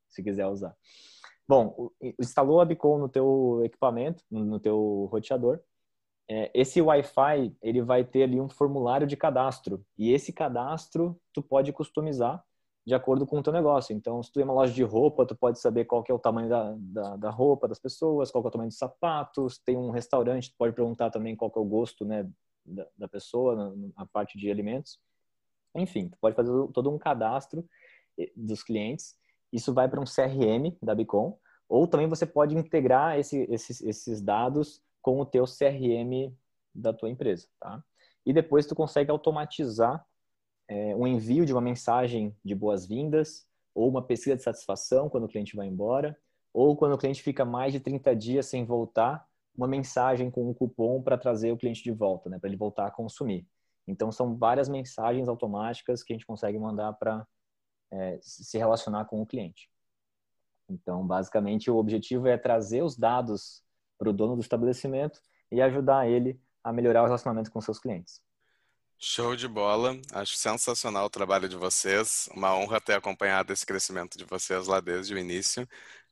Se 0.09 0.23
quiser 0.23 0.47
usar. 0.47 0.75
Bom, 1.49 1.91
instalou 2.19 2.61
a 2.61 2.65
Bicom 2.65 2.99
no 2.99 3.09
teu 3.09 3.61
equipamento, 3.65 4.25
no 4.31 4.61
teu 4.61 5.09
roteador. 5.11 5.61
É, 6.29 6.51
esse 6.55 6.81
Wi-Fi, 6.81 7.55
ele 7.61 7.83
vai 7.83 8.05
ter 8.05 8.23
ali 8.23 8.41
um 8.41 8.49
formulário 8.49 9.07
de 9.07 9.17
cadastro. 9.17 9.85
E 9.99 10.13
esse 10.13 10.33
cadastro, 10.33 11.21
tu 11.33 11.43
pode 11.43 11.73
customizar 11.73 12.43
de 12.87 12.95
acordo 12.95 13.27
com 13.27 13.39
o 13.39 13.43
teu 13.43 13.53
negócio. 13.53 13.95
Então, 13.95 14.23
se 14.23 14.33
tu 14.33 14.41
é 14.41 14.45
uma 14.45 14.55
loja 14.55 14.73
de 14.73 14.83
roupa, 14.83 15.27
tu 15.27 15.37
pode 15.37 15.59
saber 15.61 15.85
qual 15.85 16.05
é 16.09 16.13
o 16.13 16.19
tamanho 16.19 16.49
da, 16.49 16.75
da, 16.79 17.17
da 17.17 17.31
roupa 17.31 17.69
das 17.69 17.79
pessoas, 17.79 18.31
qual 18.31 18.43
é 18.45 18.47
o 18.47 18.51
tamanho 18.51 18.71
dos 18.71 18.79
sapatos. 18.79 19.59
Tem 19.59 19.77
um 19.77 19.91
restaurante, 19.91 20.51
tu 20.51 20.57
pode 20.57 20.75
perguntar 20.75 21.11
também 21.11 21.37
qual 21.37 21.53
é 21.55 21.59
o 21.59 21.65
gosto 21.65 22.05
né, 22.05 22.29
da, 22.65 22.87
da 22.97 23.09
pessoa, 23.09 23.55
na, 23.55 23.89
na 23.99 24.07
parte 24.07 24.39
de 24.39 24.51
alimentos. 24.51 24.99
Enfim, 25.75 26.09
tu 26.09 26.19
pode 26.21 26.35
fazer 26.37 26.51
todo 26.73 26.91
um 26.91 26.99
cadastro 26.99 27.67
eh, 28.19 28.33
dos 28.37 28.63
clientes 28.63 29.17
isso 29.53 29.73
vai 29.75 29.89
para 29.89 30.01
um 30.01 30.05
CRM 30.05 30.77
da 30.83 30.95
Bicom, 30.95 31.39
ou 31.69 31.87
também 31.87 32.09
você 32.09 32.27
pode 32.27 32.57
integrar 32.57 33.19
esse, 33.19 33.47
esses, 33.51 33.81
esses 33.81 34.21
dados 34.21 34.83
com 35.01 35.21
o 35.21 35.27
teu 35.27 35.45
CRM 35.45 36.33
da 36.75 36.93
tua 36.93 37.11
empresa, 37.11 37.47
tá? 37.61 37.83
E 38.25 38.33
depois 38.33 38.67
tu 38.67 38.75
consegue 38.75 39.11
automatizar 39.11 40.05
é, 40.69 40.95
um 40.97 41.07
envio 41.07 41.45
de 41.45 41.53
uma 41.53 41.61
mensagem 41.61 42.37
de 42.45 42.55
boas-vindas 42.55 43.47
ou 43.75 43.89
uma 43.89 44.03
pesquisa 44.03 44.37
de 44.37 44.43
satisfação 44.43 45.09
quando 45.09 45.25
o 45.25 45.29
cliente 45.29 45.57
vai 45.57 45.67
embora, 45.67 46.17
ou 46.53 46.77
quando 46.77 46.93
o 46.93 46.99
cliente 46.99 47.23
fica 47.23 47.45
mais 47.45 47.73
de 47.73 47.81
30 47.81 48.15
dias 48.15 48.47
sem 48.47 48.65
voltar, 48.65 49.27
uma 49.57 49.67
mensagem 49.67 50.31
com 50.31 50.49
um 50.49 50.55
cupom 50.55 51.03
para 51.03 51.19
trazer 51.19 51.53
o 51.53 51.57
cliente 51.57 51.83
de 51.83 51.91
volta, 51.91 52.31
né, 52.31 52.39
para 52.39 52.49
ele 52.49 52.57
voltar 52.57 52.87
a 52.87 52.91
consumir. 52.91 53.47
Então 53.87 54.13
são 54.13 54.37
várias 54.37 54.69
mensagens 54.69 55.29
automáticas 55.29 56.03
que 56.03 56.13
a 56.13 56.17
gente 56.17 56.27
consegue 56.27 56.59
mandar 56.59 56.93
para 56.95 57.27
é, 57.93 58.19
se 58.23 58.59
relacionar 58.59 59.05
com 59.05 59.21
o 59.21 59.27
cliente. 59.27 59.71
Então, 60.69 61.07
basicamente, 61.07 61.71
o 61.71 61.77
objetivo 61.77 62.27
é 62.27 62.39
trazer 62.39 62.83
os 62.83 62.97
dados 62.97 63.63
para 63.99 64.09
o 64.09 64.13
dono 64.13 64.35
do 64.35 64.41
estabelecimento 64.41 65.21
e 65.51 65.61
ajudar 65.61 66.09
ele 66.09 66.41
a 66.65 66.73
melhorar 66.73 67.03
o 67.03 67.07
relacionamento 67.07 67.51
com 67.51 67.61
seus 67.61 67.79
clientes. 67.79 68.21
Show 68.99 69.35
de 69.35 69.49
bola, 69.49 70.01
acho 70.13 70.37
sensacional 70.37 71.07
o 71.07 71.11
trabalho 71.11 71.49
de 71.49 71.57
vocês, 71.57 72.29
uma 72.35 72.55
honra 72.55 72.81
ter 72.81 72.95
acompanhado 72.95 73.53
esse 73.53 73.67
crescimento 73.67 74.17
de 74.17 74.25
vocês 74.25 74.69
lá 74.69 74.81
desde 74.81 75.13
o 75.13 75.19
início. 75.19 75.69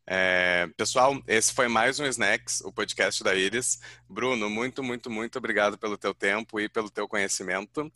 É, 0.06 0.66
pessoal, 0.76 1.14
esse 1.28 1.52
foi 1.52 1.68
mais 1.68 2.00
um 2.00 2.04
Snacks, 2.06 2.60
o 2.62 2.72
podcast 2.72 3.22
da 3.22 3.32
Iris. 3.32 3.78
Bruno, 4.08 4.50
muito, 4.50 4.82
muito, 4.82 5.08
muito 5.08 5.38
obrigado 5.38 5.78
pelo 5.78 5.96
teu 5.96 6.12
tempo 6.12 6.58
e 6.58 6.68
pelo 6.68 6.90
teu 6.90 7.06
conhecimento. 7.06 7.90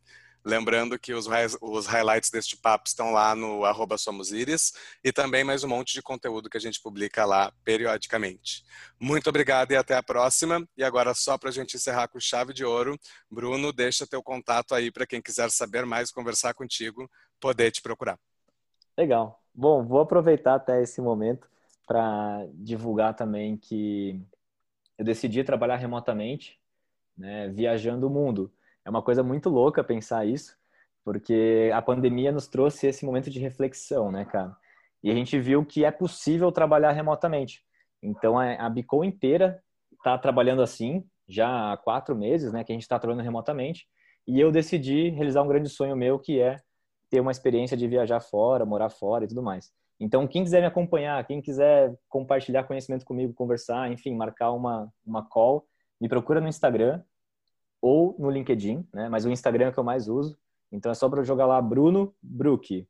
Lembrando 0.44 0.98
que 0.98 1.14
os, 1.14 1.26
os 1.62 1.86
highlights 1.86 2.30
deste 2.30 2.54
papo 2.54 2.86
estão 2.86 3.10
lá 3.10 3.34
no 3.34 3.64
arroba 3.64 3.96
SomosIris 3.96 4.74
e 5.02 5.10
também 5.10 5.42
mais 5.42 5.64
um 5.64 5.68
monte 5.68 5.94
de 5.94 6.02
conteúdo 6.02 6.50
que 6.50 6.58
a 6.58 6.60
gente 6.60 6.82
publica 6.82 7.24
lá 7.24 7.50
periodicamente. 7.64 8.62
Muito 9.00 9.30
obrigado 9.30 9.72
e 9.72 9.76
até 9.76 9.94
a 9.96 10.02
próxima. 10.02 10.62
E 10.76 10.84
agora, 10.84 11.14
só 11.14 11.38
para 11.38 11.48
a 11.48 11.52
gente 11.52 11.76
encerrar 11.76 12.08
com 12.08 12.20
chave 12.20 12.52
de 12.52 12.62
ouro, 12.62 12.98
Bruno, 13.30 13.72
deixa 13.72 14.06
teu 14.06 14.22
contato 14.22 14.74
aí 14.74 14.90
para 14.90 15.06
quem 15.06 15.22
quiser 15.22 15.50
saber 15.50 15.86
mais, 15.86 16.10
conversar 16.10 16.52
contigo, 16.52 17.10
poder 17.40 17.70
te 17.70 17.80
procurar. 17.80 18.18
Legal. 18.98 19.40
Bom, 19.54 19.82
vou 19.82 20.00
aproveitar 20.00 20.56
até 20.56 20.82
esse 20.82 21.00
momento 21.00 21.48
para 21.86 22.46
divulgar 22.52 23.14
também 23.14 23.56
que 23.56 24.20
eu 24.98 25.04
decidi 25.04 25.42
trabalhar 25.42 25.76
remotamente, 25.76 26.58
né, 27.16 27.48
viajando 27.48 28.06
o 28.06 28.10
mundo. 28.10 28.52
É 28.84 28.90
uma 28.90 29.02
coisa 29.02 29.22
muito 29.22 29.48
louca 29.48 29.82
pensar 29.82 30.26
isso, 30.26 30.56
porque 31.04 31.70
a 31.72 31.80
pandemia 31.80 32.30
nos 32.30 32.46
trouxe 32.46 32.86
esse 32.86 33.04
momento 33.04 33.30
de 33.30 33.40
reflexão, 33.40 34.12
né, 34.12 34.24
cara? 34.24 34.56
E 35.02 35.10
a 35.10 35.14
gente 35.14 35.38
viu 35.38 35.64
que 35.64 35.84
é 35.84 35.90
possível 35.90 36.50
trabalhar 36.52 36.92
remotamente. 36.92 37.62
Então, 38.02 38.38
a 38.38 38.68
Bicom 38.68 39.02
inteira 39.02 39.62
está 39.92 40.18
trabalhando 40.18 40.62
assim, 40.62 41.04
já 41.26 41.72
há 41.72 41.76
quatro 41.76 42.14
meses, 42.14 42.52
né, 42.52 42.62
que 42.62 42.72
a 42.72 42.74
gente 42.74 42.82
está 42.82 42.98
trabalhando 42.98 43.24
remotamente. 43.24 43.86
E 44.26 44.38
eu 44.38 44.50
decidi 44.50 45.10
realizar 45.10 45.42
um 45.42 45.48
grande 45.48 45.68
sonho 45.68 45.96
meu, 45.96 46.18
que 46.18 46.40
é 46.40 46.60
ter 47.10 47.20
uma 47.20 47.30
experiência 47.30 47.76
de 47.76 47.86
viajar 47.86 48.20
fora, 48.20 48.64
morar 48.64 48.90
fora 48.90 49.24
e 49.24 49.28
tudo 49.28 49.42
mais. 49.42 49.70
Então, 50.00 50.26
quem 50.26 50.42
quiser 50.42 50.60
me 50.60 50.66
acompanhar, 50.66 51.24
quem 51.26 51.40
quiser 51.40 51.94
compartilhar 52.08 52.64
conhecimento 52.64 53.04
comigo, 53.04 53.32
conversar, 53.32 53.90
enfim, 53.90 54.14
marcar 54.14 54.52
uma, 54.52 54.92
uma 55.06 55.24
call, 55.24 55.66
me 56.00 56.08
procura 56.08 56.40
no 56.40 56.48
Instagram 56.48 57.02
ou 57.84 58.16
no 58.18 58.30
LinkedIn, 58.30 58.88
né? 58.94 59.10
Mas 59.10 59.26
o 59.26 59.30
Instagram 59.30 59.66
é 59.66 59.70
que 59.70 59.78
eu 59.78 59.84
mais 59.84 60.08
uso. 60.08 60.38
Então, 60.72 60.90
é 60.90 60.94
só 60.94 61.06
para 61.06 61.22
jogar 61.22 61.44
lá 61.44 61.60
Bruno 61.60 62.14
Brook. 62.22 62.88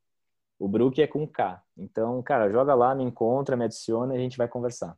O 0.57 0.69
Brook 0.69 1.01
é 1.01 1.05
com 1.05 1.27
K. 1.27 1.61
Então, 1.77 2.23
cara, 2.23 2.49
joga 2.49 2.73
lá, 2.73 2.95
me 2.95 3.03
encontra, 3.03 3.57
me 3.57 3.65
adiciona 3.65 4.13
e 4.13 4.17
a 4.17 4.21
gente 4.21 4.37
vai 4.37 4.47
conversar. 4.47 4.97